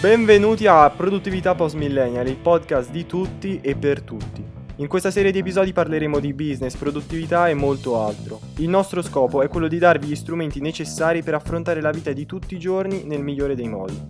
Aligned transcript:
Benvenuti 0.00 0.68
a 0.68 0.88
Produttività 0.90 1.56
Post 1.56 1.74
Millennial, 1.74 2.28
il 2.28 2.36
podcast 2.36 2.92
di 2.92 3.04
tutti 3.04 3.58
e 3.60 3.74
per 3.74 4.02
tutti. 4.02 4.44
In 4.76 4.86
questa 4.86 5.10
serie 5.10 5.32
di 5.32 5.40
episodi 5.40 5.72
parleremo 5.72 6.20
di 6.20 6.32
business, 6.32 6.76
produttività 6.76 7.48
e 7.48 7.54
molto 7.54 8.00
altro. 8.00 8.38
Il 8.58 8.68
nostro 8.68 9.02
scopo 9.02 9.42
è 9.42 9.48
quello 9.48 9.66
di 9.66 9.78
darvi 9.78 10.06
gli 10.06 10.14
strumenti 10.14 10.60
necessari 10.60 11.24
per 11.24 11.34
affrontare 11.34 11.80
la 11.80 11.90
vita 11.90 12.12
di 12.12 12.26
tutti 12.26 12.54
i 12.54 12.60
giorni 12.60 13.02
nel 13.06 13.24
migliore 13.24 13.56
dei 13.56 13.66
modi. 13.66 14.00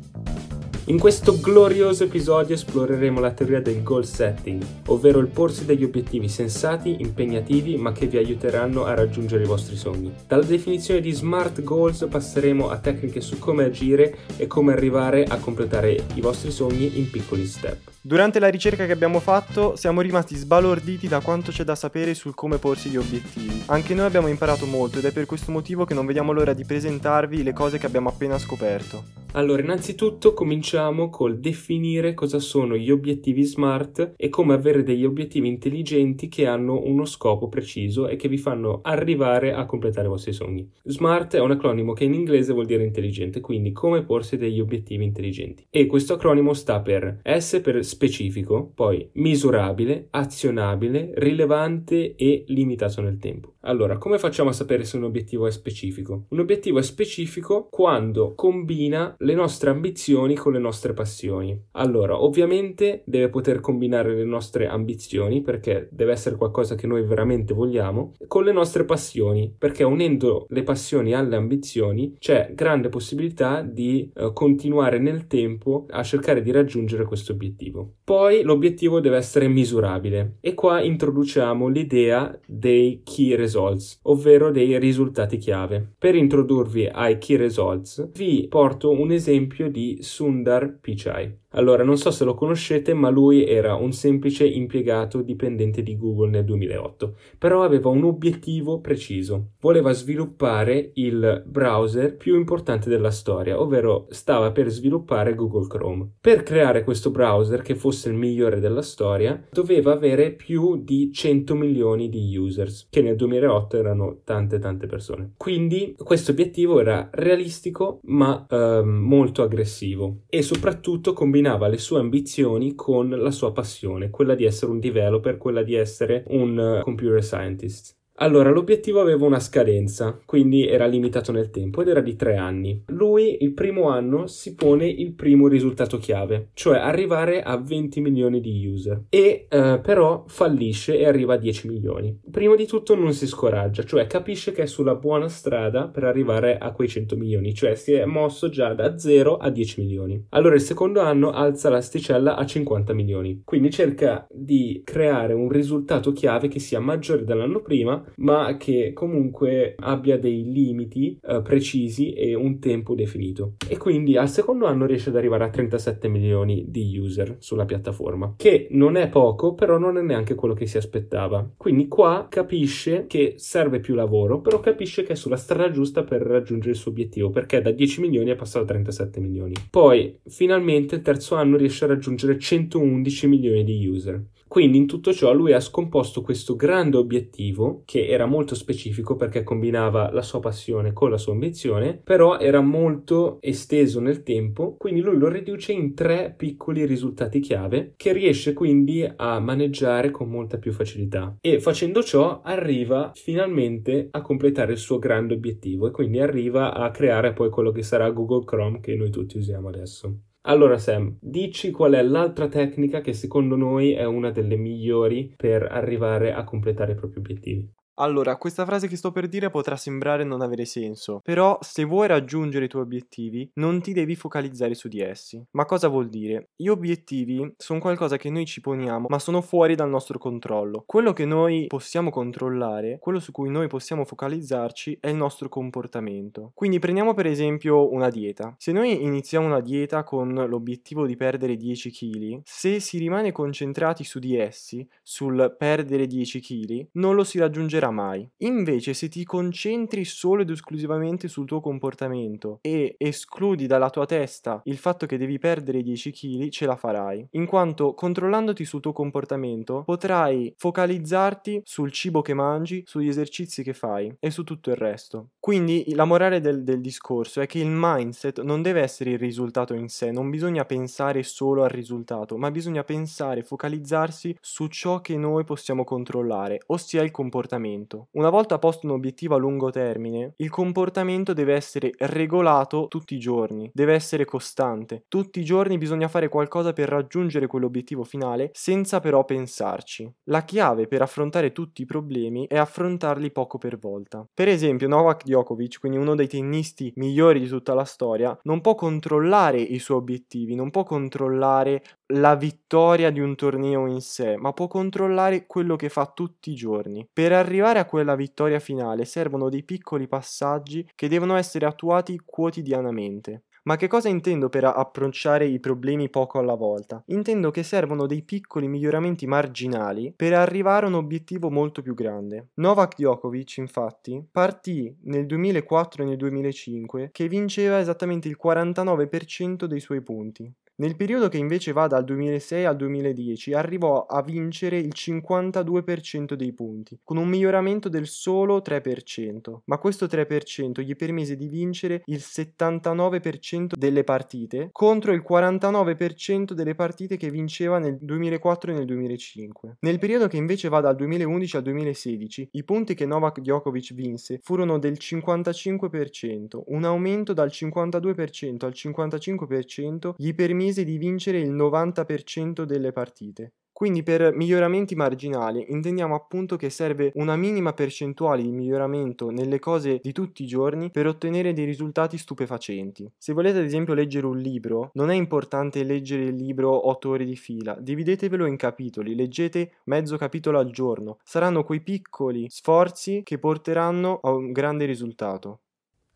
In 0.89 0.99
questo 0.99 1.39
glorioso 1.39 2.05
episodio 2.05 2.55
esploreremo 2.55 3.21
la 3.21 3.33
teoria 3.33 3.61
del 3.61 3.83
goal 3.83 4.07
setting, 4.07 4.65
ovvero 4.87 5.19
il 5.19 5.27
porsi 5.27 5.67
degli 5.67 5.85
obiettivi 5.85 6.31
sensati, 6.31 6.97
impegnativi, 7.01 7.77
ma 7.77 7.93
che 7.93 8.07
vi 8.07 8.17
aiuteranno 8.17 8.87
a 8.87 8.95
raggiungere 8.95 9.43
i 9.45 9.47
vostri 9.47 9.77
sogni. 9.77 10.11
Dalla 10.27 10.45
definizione 10.45 11.03
di 11.03 11.13
smart 11.13 11.63
goals 11.63 12.07
passeremo 12.09 12.71
a 12.71 12.79
tecniche 12.79 13.21
su 13.21 13.39
come 13.39 13.65
agire 13.65 14.17
e 14.39 14.47
come 14.47 14.73
arrivare 14.73 15.25
a 15.25 15.37
completare 15.37 16.07
i 16.15 16.23
vostri 16.23 16.51
sogni 16.51 16.99
in 16.99 17.11
piccoli 17.11 17.45
step. 17.45 17.91
Durante 18.01 18.39
la 18.39 18.49
ricerca 18.49 18.87
che 18.87 18.93
abbiamo 18.93 19.21
fatto 19.21 19.77
siamo 19.77 20.01
rimasti 20.01 20.37
sbalorditi 20.37 21.07
da 21.07 21.21
quanto 21.21 21.51
c'è 21.51 21.65
da 21.65 21.75
sapere 21.75 22.15
sul 22.15 22.35
come 22.35 22.57
porsi 22.57 22.89
gli 22.89 22.97
obiettivi. 22.97 23.63
Anche 23.67 23.93
noi 23.93 24.07
abbiamo 24.07 24.29
imparato 24.29 24.65
molto 24.65 25.01
ed 25.01 25.05
è 25.05 25.13
per 25.13 25.27
questo 25.27 25.53
motivo 25.53 25.85
che 25.85 25.93
non 25.93 26.07
vediamo 26.07 26.33
l'ora 26.33 26.55
di 26.55 26.65
presentarvi 26.65 27.43
le 27.43 27.53
cose 27.53 27.77
che 27.77 27.85
abbiamo 27.85 28.09
appena 28.09 28.39
scoperto. 28.39 29.19
Allora, 29.33 29.63
innanzitutto 29.63 30.33
cominciamo 30.33 31.11
col 31.11 31.39
definire 31.39 32.15
cosa 32.15 32.39
sono 32.39 32.77
gli 32.77 32.91
obiettivi 32.91 33.45
smart 33.45 34.15
e 34.17 34.31
come 34.31 34.55
avere 34.55 34.83
degli 34.83 35.05
obiettivi 35.05 35.49
intelligenti 35.49 36.29
che 36.29 36.47
hanno 36.47 36.81
uno 36.83 37.05
scopo 37.05 37.49
preciso 37.49 38.09
e 38.09 38.17
che 38.17 38.27
vi 38.27 38.39
fanno 38.39 38.81
arrivare 38.83 39.53
a 39.53 39.67
completare 39.67 40.07
i 40.07 40.11
vostri 40.11 40.33
sogni. 40.33 40.69
Smart 40.83 41.37
è 41.37 41.41
un 41.41 41.51
acronimo 41.51 41.93
che 41.93 42.05
in 42.05 42.15
inglese 42.15 42.55
vuol 42.55 42.65
dire 42.65 42.85
intelligente, 42.85 43.41
quindi 43.41 43.71
come 43.73 44.03
porsi 44.03 44.39
degli 44.39 44.61
obiettivi 44.61 45.05
intelligenti. 45.05 45.67
E 45.69 45.87
questo 45.87 46.15
acronimo 46.15 46.55
sta 46.55 46.81
per 46.81 47.21
S 47.23 47.61
per 47.63 47.85
specifico, 47.85 48.73
poi 48.75 49.09
misurabile, 49.15 50.09
azionabile, 50.11 51.13
rilevante 51.15 52.17
e 52.17 52.45
limitato 52.49 53.03
nel 53.03 53.19
tempo. 53.19 53.57
Allora, 53.69 53.99
come 53.99 54.19
facciamo 54.19 54.49
a 54.49 54.55
sapere 54.55 54.85
se 54.85 54.97
un 54.97 55.05
obiettivo 55.05 55.47
è 55.47 55.51
specifico? 55.51 56.25
Un 56.31 56.39
obiettivo 56.39 56.79
è 56.79 56.83
specifico 56.83 57.69
quando 57.71 58.33
combina 58.35 59.15
le 59.19 59.35
nostre 59.35 59.69
ambizioni 59.69 60.35
con 60.37 60.55
le 60.55 60.59
nostre 60.59 60.95
passioni. 60.95 61.67
Allora, 61.73 62.23
ovviamente 62.23 63.03
deve 63.05 63.29
poter 63.29 63.61
combinare 63.61 64.15
le 64.15 64.25
nostre 64.25 64.69
ambizioni 64.69 65.43
perché 65.43 65.87
deve 65.93 66.13
essere 66.13 66.37
qualcosa 66.37 66.77
che 66.77 66.87
noi 66.87 67.03
veramente 67.03 67.53
vogliamo 67.53 68.15
con 68.27 68.45
le 68.45 68.53
nostre 68.53 68.87
passioni, 68.87 69.55
perché 69.57 69.85
unendo 69.85 70.47
le 70.49 70.63
passioni 70.63 71.13
alle 71.13 71.37
ambizioni 71.37 72.17
c'è 72.19 72.53
grande 72.55 72.89
possibilità 72.89 73.61
di 73.61 74.11
eh, 74.15 74.31
continuare 74.33 74.99
nel 74.99 75.27
tempo 75.27 75.85
a 75.91 76.03
cercare 76.03 76.41
di 76.41 76.53
raggiungere 76.53 77.05
questo 77.05 77.33
obiettivo. 77.33 77.97
Poi 78.03 78.41
l'obiettivo 78.41 79.01
deve 79.01 79.19
essere 79.19 79.47
misurabile 79.47 80.37
e 80.41 80.55
qua 80.55 80.81
introduciamo 80.81 81.69
l'idea 81.69 82.35
dei 82.47 83.03
key 83.05 83.35
results, 83.35 83.57
ovvero 84.03 84.51
dei 84.51 84.79
risultati 84.79 85.37
chiave. 85.37 85.95
Per 85.99 86.15
introdurvi 86.15 86.87
ai 86.87 87.19
key 87.19 87.37
results 87.37 88.11
vi 88.13 88.47
porto 88.49 88.91
un 88.91 89.11
esempio 89.11 89.71
di 89.71 89.99
Sundar 90.01 90.79
Pichai. 90.81 91.47
Allora, 91.53 91.83
non 91.83 91.97
so 91.97 92.11
se 92.11 92.25
lo 92.25 92.35
conoscete, 92.35 92.93
ma 92.93 93.09
lui 93.09 93.47
era 93.47 93.75
un 93.75 93.93
semplice 93.93 94.47
impiegato 94.47 95.23
dipendente 95.23 95.83
di 95.83 95.97
Google 95.97 96.29
nel 96.29 96.45
2008, 96.45 97.17
però 97.39 97.63
aveva 97.63 97.89
un 97.89 98.05
obiettivo 98.05 98.81
preciso. 98.81 99.53
Voleva 99.61 99.93
sviluppare 99.93 100.91
il 100.95 101.43
browser 101.47 102.17
più 102.17 102.37
importante 102.37 102.91
della 102.91 103.11
storia, 103.11 103.61
ovvero 103.61 104.07
stava 104.11 104.53
per 104.53 104.69
sviluppare 104.69 105.35
Google 105.35 105.67
Chrome. 105.69 106.11
Per 106.21 106.43
creare 106.43 106.85
questo 106.85 107.11
browser 107.11 107.63
che 107.63 107.75
fosse 107.75 108.11
il 108.11 108.15
migliore 108.15 108.61
della 108.61 108.83
storia, 108.83 109.43
doveva 109.51 109.93
avere 109.93 110.33
più 110.33 110.83
di 110.85 111.11
100 111.11 111.55
milioni 111.55 112.11
di 112.11 112.37
users, 112.37 112.89
che 112.91 113.01
nel 113.01 113.17
2008 113.17 113.79
erano 113.79 114.21
tante 114.23 114.59
tante 114.59 114.87
persone. 114.87 115.33
Quindi 115.39 115.95
questo 115.97 116.33
obiettivo 116.33 116.79
era 116.79 117.09
realistico, 117.11 118.01
ma 118.05 118.47
eh, 118.47 118.83
molto 118.85 119.43
aggressivo 119.43 120.25
e 120.29 120.43
soprattutto 120.43 121.15
combinato 121.15 121.37
combinava 121.39 121.69
le 121.69 121.79
sue 121.79 122.01
ambizioni 122.01 122.75
con 122.75 123.11
la 123.11 123.31
sua 123.31 123.53
passione, 123.53 124.11
quella 124.11 124.35
di 124.35 124.45
essere 124.45 124.73
un 124.73 124.81
developer, 124.81 125.37
quella 125.37 125.63
di 125.63 125.75
essere 125.75 126.25
un 126.29 126.59
uh, 126.81 126.83
computer 126.83 127.23
scientist. 127.23 127.98
Allora, 128.21 128.51
l'obiettivo 128.51 129.01
aveva 129.01 129.27
una 129.27 129.39
scadenza, 129.39 130.19
quindi 130.25 130.67
era 130.67 130.87
limitato 130.87 131.31
nel 131.31 131.51
tempo 131.51 131.83
ed 131.83 131.89
era 131.89 132.01
di 132.01 132.17
tre 132.17 132.37
anni. 132.37 132.83
Lui, 132.89 133.39
il 133.43 133.53
primo 133.53 133.91
anno, 133.91 134.27
si 134.27 134.57
pone 134.57 134.89
il 134.89 135.13
primo 135.13 135.47
risultato 135.47 135.99
chiave, 135.99 136.49
cioè 136.55 136.79
arrivare 136.79 137.43
a 137.43 137.57
20 137.57 138.01
milioni 138.01 138.41
di 138.41 138.67
user. 138.67 139.05
E 139.09 139.47
eh, 139.49 139.81
però 139.81 140.25
fallisce 140.27 140.99
e 140.99 141.07
arriva 141.07 141.35
a 141.35 141.37
10 141.37 141.69
milioni. 141.69 142.19
Prima 142.29 142.57
di 142.57 142.67
tutto 142.67 142.97
non 142.97 143.13
si 143.13 143.29
scoraggia, 143.29 143.85
cioè 143.85 144.09
capisce 144.09 144.51
che 144.51 144.63
è 144.63 144.67
sulla 144.67 144.97
buona 144.97 145.29
strada 145.29 145.87
per 145.87 146.03
arrivare 146.03 146.59
a 146.59 146.73
quei 146.73 146.89
100 146.89 147.17
milioni, 147.17 147.55
cioè 147.55 147.77
si 147.77 147.93
è 147.93 148.05
mosso 148.05 148.49
già 148.49 148.75
da 148.75 148.99
0 148.99 149.37
a 149.37 149.49
10 149.49 149.81
milioni. 149.81 150.27
Allora 150.31 150.57
il 150.57 150.61
secondo 150.61 151.01
anno 151.01 151.31
alza 151.31 151.69
l'asticella 151.69 152.35
a 152.35 152.45
50 152.45 152.93
milioni, 152.95 153.43
quindi 153.45 153.71
cerca 153.71 154.27
di 154.29 154.83
creare 154.85 155.35
un 155.35 155.49
risultato 155.49 156.11
chiave 156.11 156.49
che 156.49 156.59
sia 156.59 156.81
maggiore 156.81 157.25
dell'anno 157.25 157.61
prima 157.61 158.03
ma 158.17 158.57
che 158.57 158.93
comunque 158.93 159.75
abbia 159.79 160.19
dei 160.19 160.51
limiti 160.51 161.19
eh, 161.23 161.43
precisi 161.43 162.13
e 162.13 162.35
un 162.35 162.59
tempo 162.59 162.95
definito. 162.95 163.55
E 163.69 163.77
quindi 163.77 164.17
al 164.17 164.29
secondo 164.29 164.67
anno 164.67 164.87
riesce 164.87 165.11
ad 165.11 165.17
arrivare 165.17 165.45
a 165.45 165.51
37 165.51 166.09
milioni 166.09 166.65
di 166.69 166.99
user 166.99 167.37
sulla 167.39 167.65
piattaforma, 167.65 168.35
che 168.37 168.69
non 168.71 168.97
è 168.97 169.09
poco, 169.09 169.55
però 169.55 169.79
non 169.79 169.97
è 169.97 170.03
neanche 170.03 170.35
quello 170.35 170.55
che 170.55 170.67
si 170.67 170.77
aspettava. 170.77 171.49
Quindi 171.57 171.89
qua 171.89 172.27
capisce 172.29 173.07
che 173.07 173.35
serve 173.37 173.81
più 173.81 173.95
lavoro, 173.95 174.41
però 174.41 174.61
capisce 174.61 175.03
che 175.03 175.13
è 175.13 175.17
sulla 175.17 175.37
strada 175.37 175.71
giusta 175.71 176.05
per 176.05 176.23
raggiungere 176.23 176.73
il 176.73 176.77
suo 176.77 176.91
obiettivo, 176.91 177.31
perché 177.31 177.61
da 177.61 177.71
10 177.71 178.01
milioni 178.01 178.31
è 178.31 178.37
passato 178.37 178.65
a 178.65 178.69
37 178.69 179.21
milioni. 179.21 179.55
Poi, 179.71 180.19
finalmente, 180.27 180.97
il 180.97 181.03
terzo 181.03 181.35
anno 181.35 181.57
riesce 181.57 181.85
a 181.85 181.89
raggiungere 181.89 182.39
111 182.39 183.27
milioni 183.27 183.65
di 183.65 183.87
user. 183.87 184.23
Quindi 184.49 184.79
in 184.79 184.87
tutto 184.87 185.13
ciò 185.13 185.33
lui 185.33 185.53
ha 185.53 185.61
scomposto 185.61 186.23
questo 186.23 186.57
grande 186.57 186.97
obiettivo 186.97 187.83
che 187.85 188.07
era 188.09 188.27
molto 188.27 188.55
specifico 188.55 189.15
perché 189.15 189.43
combinava 189.43 190.11
la 190.11 190.23
sua 190.23 190.41
passione 190.41 190.93
con 190.93 191.11
la 191.11 191.19
sua 191.19 191.35
ambizione, 191.35 192.01
però 192.03 192.39
era 192.39 192.61
molto 192.61 193.39
esteso 193.41 194.01
nel 194.01 194.23
tempo, 194.23 194.77
quindi 194.77 195.01
lui 195.01 195.19
lo 195.19 195.29
riduce 195.29 195.73
in 195.73 195.95
tre 195.95 196.35
piccoli 196.37 196.87
risultati 196.87 197.41
chiave 197.41 197.93
che 197.97 198.13
riesce 198.13 198.55
quindi 198.55 199.07
a 199.17 199.39
maneggiare 199.39 200.11
con 200.11 200.29
molta 200.29 200.59
più 200.59 200.73
facilità 200.73 201.37
e 201.41 201.61
facendo 201.61 202.03
ciò 202.03 202.41
arriva 202.43 203.13
finalmente 203.15 204.09
a 204.11 204.23
completare 204.23 204.73
il 204.73 204.79
suo 204.79 204.99
grande 204.99 205.35
obiettivo 205.35 205.87
e 205.87 205.91
quindi 205.91 206.21
arriva 206.21 206.75
a 206.75 206.91
creare 206.91 207.33
poi 207.33 207.51
quello 207.51 207.71
che 207.71 207.83
sarà 207.83 208.11
Google 208.11 208.45
Chrome 208.45 208.81
che 208.81 208.95
noi 208.97 209.11
tutti 209.11 209.37
usiamo 209.37 209.69
adesso. 209.69 210.28
Allora 210.49 210.79
Sam, 210.79 211.17
dici 211.21 211.71
qual 211.71 211.93
è 211.93 212.03
l'altra 212.03 212.49
tecnica 212.49 213.01
che 213.01 213.13
secondo 213.13 213.55
noi 213.55 213.93
è 213.93 214.05
una 214.05 214.31
delle 214.31 214.57
migliori 214.57 215.33
per 215.37 215.63
arrivare 215.63 216.33
a 216.33 216.43
completare 216.43 216.93
i 216.93 216.97
propri 216.97 217.19
obiettivi. 217.21 217.73
Allora, 218.01 218.37
questa 218.37 218.65
frase 218.65 218.87
che 218.87 218.97
sto 218.97 219.11
per 219.11 219.27
dire 219.27 219.51
potrà 219.51 219.77
sembrare 219.77 220.23
non 220.23 220.41
avere 220.41 220.65
senso, 220.65 221.21
però 221.21 221.59
se 221.61 221.83
vuoi 221.83 222.07
raggiungere 222.07 222.67
i 222.67 222.69
tuoi 222.69 222.83
obiettivi 222.83 223.51
non 223.55 223.81
ti 223.81 223.93
devi 223.93 224.15
focalizzare 224.15 224.75
su 224.75 224.87
di 224.87 225.01
essi. 225.01 225.43
Ma 225.53 225.65
cosa 225.65 225.89
vuol 225.89 226.09
dire? 226.09 226.51
Gli 226.55 226.69
obiettivi 226.69 227.55
sono 227.57 227.81
qualcosa 227.81 228.17
che 228.17 228.31
noi 228.31 228.47
ci 228.47 228.61
poniamo, 228.61 229.07
ma 229.09 229.19
sono 229.19 229.41
fuori 229.41 229.75
dal 229.75 229.89
nostro 229.89 230.17
controllo. 230.19 230.85
Quello 230.87 231.13
che 231.13 231.25
noi 231.25 231.67
possiamo 231.67 232.11
controllare, 232.11 232.99
quello 233.01 233.19
su 233.19 233.33
cui 233.33 233.51
noi 233.51 233.67
possiamo 233.67 234.05
focalizzarci 234.05 234.99
è 235.01 235.09
il 235.09 235.17
nostro 235.17 235.49
comportamento. 235.49 236.53
Quindi 236.55 236.79
prendiamo 236.79 237.15
per 237.15 237.27
esempio 237.27 237.93
una 237.93 238.11
dieta. 238.11 238.55
Se 238.59 238.71
noi 238.71 239.03
iniziamo 239.03 239.47
una 239.47 239.61
dieta 239.61 240.05
con 240.05 240.33
l'obiettivo 240.35 241.05
di 241.05 241.17
perdere 241.17 241.57
10 241.57 241.91
kg, 241.91 242.41
se 242.45 242.79
si 242.79 242.99
rimane 242.99 243.33
concentrati 243.33 244.05
su 244.05 244.21
di 244.21 244.37
essi, 244.37 244.89
sul 245.03 245.53
perdere 245.59 246.07
10 246.07 246.41
kg, 246.41 246.87
non 246.93 247.17
lo 247.17 247.25
si 247.25 247.39
raggiungerà 247.39 247.87
finirà 247.89 247.91
mai. 247.91 248.29
Invece 248.39 248.95
se 248.95 249.09
ti 249.09 249.25
concentri 249.25 250.05
solo 250.05 250.43
ed 250.43 250.51
esclusivamente 250.51 251.29
sul 251.29 251.47
tuo 251.47 251.61
comportamento 251.61 252.59
e 252.63 252.95
escludi 252.99 253.67
dalla 253.67 253.91
tua 253.91 254.07
testa 254.07 254.61
il 254.65 254.77
fatto 254.77 255.07
che 255.07 255.17
devi 255.17 255.39
perdere 255.39 255.83
10 255.83 256.13
kg, 256.13 256.49
ce 256.49 256.67
la 256.67 256.77
farai. 256.77 257.27
In 257.33 257.47
quanto 257.47 257.95
controllandoti 257.95 258.65
sul 258.65 258.81
tuo 258.81 258.93
comportamento 258.93 259.83
potrai 259.85 260.53
focalizzarti 260.57 261.63
sul 261.65 261.91
cibo 261.93 262.23
che 262.23 262.35
mangi, 262.35 262.83
sugli 262.87 263.09
esercizi 263.09 263.63
che 263.63 263.73
fai 263.73 264.15
e 264.19 264.31
su 264.31 264.45
tutto 264.45 264.71
il 264.71 264.77
resto. 264.77 265.31
Quindi 265.49 265.95
la 265.95 266.05
morale 266.05 266.43
del, 266.43 266.63
del 266.63 266.83
discorso 266.83 267.41
è 267.41 267.47
che 267.47 267.59
il 267.59 267.71
mindset 267.71 268.43
non 268.43 268.61
deve 268.61 268.83
essere 268.83 269.13
il 269.13 269.19
risultato 269.19 269.73
in 269.73 269.89
sé, 269.89 270.11
non 270.11 270.29
bisogna 270.29 270.67
pensare 270.67 271.23
solo 271.23 271.63
al 271.63 271.71
risultato, 271.71 272.37
ma 272.37 272.51
bisogna 272.51 272.85
pensare, 272.85 273.43
focalizzarsi 273.43 274.37
su 274.43 274.67
ciò 274.67 275.01
che 275.01 275.17
noi 275.17 275.45
possiamo 275.45 275.85
controllare, 275.85 276.61
ossia 276.67 277.03
il 277.03 277.11
comportamento. 277.11 278.09
Una 278.11 278.29
volta 278.29 278.59
posto 278.59 278.87
un 278.87 278.93
obiettivo 278.93 279.37
a 279.37 279.39
lungo 279.39 279.71
termine, 279.71 280.35
il 280.37 280.51
comportamento 280.51 281.33
deve 281.33 281.55
essere 281.55 281.93
regolato 281.97 282.87
tutti 282.87 283.15
i 283.15 283.19
giorni, 283.19 283.71
deve 283.73 283.95
essere 283.95 284.27
costante. 284.27 285.05
Tutti 285.09 285.41
i 285.41 285.45
giorni 285.45 285.79
bisogna 285.79 286.09
fare 286.09 286.29
qualcosa 286.29 286.75
per 286.75 286.91
raggiungere 286.91 287.47
quell'obiettivo 287.47 288.05
finale 288.05 288.51
senza 288.53 289.01
però 289.01 289.25
pensarci. 289.25 290.13
La 290.25 290.45
chiave 290.45 290.87
per 290.89 291.01
affrontare 291.01 291.53
tutti 291.53 291.81
i 291.81 291.87
problemi 291.87 292.47
è 292.47 292.59
affrontarli 292.59 293.31
poco 293.31 293.57
per 293.57 293.79
volta. 293.79 294.29
Per 294.35 294.49
esempio, 294.49 294.89
Novak 294.89 295.25
Djokovic, 295.25 295.37
quindi 295.45 295.99
uno 295.99 296.15
dei 296.15 296.27
tennisti 296.29 296.93
migliori 296.97 297.41
di 297.41 297.49
tutta 297.49 297.75
la 297.75 297.85
storia, 297.85 298.39
non 298.45 298.61
può 298.61 298.75
controllare 298.75 299.61
i 299.61 299.79
suoi 299.79 299.99
obiettivi, 299.99 300.55
non 300.55 300.71
può 300.71 300.85
controllare 300.85 301.83
la 302.15 302.35
vittoria 302.37 303.11
di 303.11 303.21
un 303.21 303.35
torneo 303.37 303.87
in 303.87 304.01
sé, 304.01 304.37
ma 304.37 304.53
può 304.53 304.67
controllare 304.67 305.47
quello 305.47 305.77
che 305.77 305.89
fa 305.89 306.07
tutti 306.07 306.51
i 306.51 306.55
giorni. 306.55 307.07
Per 307.13 307.33
arrivare 307.33 307.79
a 307.79 307.85
quella 307.85 308.15
vittoria 308.15 308.59
finale 308.59 309.05
servono 309.05 309.49
dei 309.49 309.63
piccoli 309.65 310.09
passaggi 310.09 310.89
che 310.95 311.09
devono 311.09 311.37
essere 311.37 311.67
attuati 311.67 312.21
quotidianamente. 312.25 313.45
Ma 313.69 313.77
che 313.77 313.87
cosa 313.87 314.09
intendo 314.09 314.49
per 314.49 314.65
approcciare 314.65 315.45
i 315.45 315.61
problemi 315.61 316.09
poco 316.09 316.39
alla 316.39 316.55
volta? 316.55 317.03
Intendo 317.09 317.51
che 317.51 317.63
servono 317.63 318.07
dei 318.07 318.23
piccoli 318.23 318.67
miglioramenti 318.67 319.27
marginali 319.27 320.11
per 320.17 320.33
arrivare 320.33 320.87
a 320.87 320.89
un 320.89 320.95
obiettivo 320.95 321.51
molto 321.51 321.83
più 321.83 321.93
grande. 321.93 322.49
Novak 322.55 322.95
Djokovic, 322.97 323.59
infatti, 323.59 324.27
partì 324.33 324.97
nel 325.03 325.27
2004 325.27 326.03
e 326.03 326.07
nel 326.07 326.17
2005 326.17 327.11
che 327.13 327.29
vinceva 327.29 327.79
esattamente 327.79 328.27
il 328.27 328.39
49% 328.43 329.67
dei 329.67 329.81
suoi 329.81 330.01
punti. 330.01 330.51
Nel 330.81 330.95
periodo 330.95 331.29
che 331.29 331.39
invece 331.39 331.73
va 331.73 331.89
dal 331.89 332.05
2006 332.05 332.65
al 332.65 332.77
2010 332.77 333.53
arrivò 333.53 334.07
a 334.07 334.23
vincere 334.23 334.79
il 334.79 334.93
52% 334.95 336.35
dei 336.35 336.53
punti, 336.53 337.01
con 337.03 337.17
un 337.17 337.27
miglioramento 337.27 337.89
del 337.89 338.07
solo 338.07 338.63
3%, 338.65 339.63
ma 339.65 339.79
questo 339.79 340.07
3% 340.07 340.81
gli 340.83 340.95
permise 340.95 341.35
di 341.35 341.49
vincere 341.49 342.03
il 342.05 342.23
79% 342.25 343.58
delle 343.67 344.05
partite 344.05 344.69
contro 344.73 345.13
il 345.13 345.25
49% 345.29 346.53
delle 346.53 346.75
partite 346.75 347.17
che 347.17 347.31
vinceva 347.31 347.79
nel 347.79 347.99
2004 348.01 348.71
e 348.71 348.75
nel 348.75 348.87
2005. 348.87 349.77
Nel 349.81 349.99
periodo 349.99 350.29
che 350.29 350.37
invece 350.37 350.69
va 350.69 350.81
dal 350.81 350.97
2011 350.97 351.57
al 351.57 351.63
2016, 351.63 352.49
i 352.53 352.65
punti 352.65 352.95
che 352.95 353.07
Novak 353.07 353.41
Djokovic 353.41 353.95
vinse 353.95 354.41
furono 354.43 354.79
del 354.79 354.97
55%, 355.01 356.63
un 356.67 356.85
aumento 356.85 357.33
dal 357.33 357.51
52% 357.53 358.65
al 358.65 358.73
55% 358.75 360.15
gli 360.17 360.35
permise 360.35 360.85
di 360.85 360.99
vincere 360.99 361.39
il 361.39 361.53
90% 361.53 362.63
delle 362.63 362.93
partite. 362.93 363.53
Quindi 363.79 364.03
per 364.03 364.35
miglioramenti 364.35 364.97
marginali 364.97 365.67
intendiamo 365.69 366.17
appunto 366.17 366.57
che 366.57 366.69
serve 366.69 367.13
una 367.15 367.37
minima 367.37 367.73
percentuale 367.73 368.43
di 368.43 368.51
miglioramento 368.51 369.31
nelle 369.31 369.61
cose 369.61 370.01
di 370.03 370.11
tutti 370.11 370.43
i 370.43 370.49
giorni 370.49 370.91
per 370.91 371.07
ottenere 371.07 371.53
dei 371.53 371.65
risultati 371.65 372.19
stupefacenti. 372.19 373.09
Se 373.17 373.33
volete 373.33 373.59
ad 373.59 373.65
esempio 373.65 373.95
leggere 373.95 374.27
un 374.27 374.39
libro, 374.39 374.91
non 374.95 375.13
è 375.13 375.15
importante 375.15 375.85
leggere 375.85 376.25
il 376.25 376.35
libro 376.35 376.89
8 376.89 377.09
ore 377.09 377.25
di 377.25 377.37
fila, 377.37 377.77
dividetevelo 377.79 378.47
in 378.47 378.57
capitoli, 378.57 379.15
leggete 379.15 379.75
mezzo 379.85 380.17
capitolo 380.17 380.59
al 380.59 380.73
giorno. 380.73 381.19
Saranno 381.23 381.63
quei 381.63 381.81
piccoli 381.81 382.47
sforzi 382.51 383.21
che 383.23 383.39
porteranno 383.39 384.19
a 384.21 384.33
un 384.33 384.51
grande 384.51 384.87
risultato. 384.87 385.61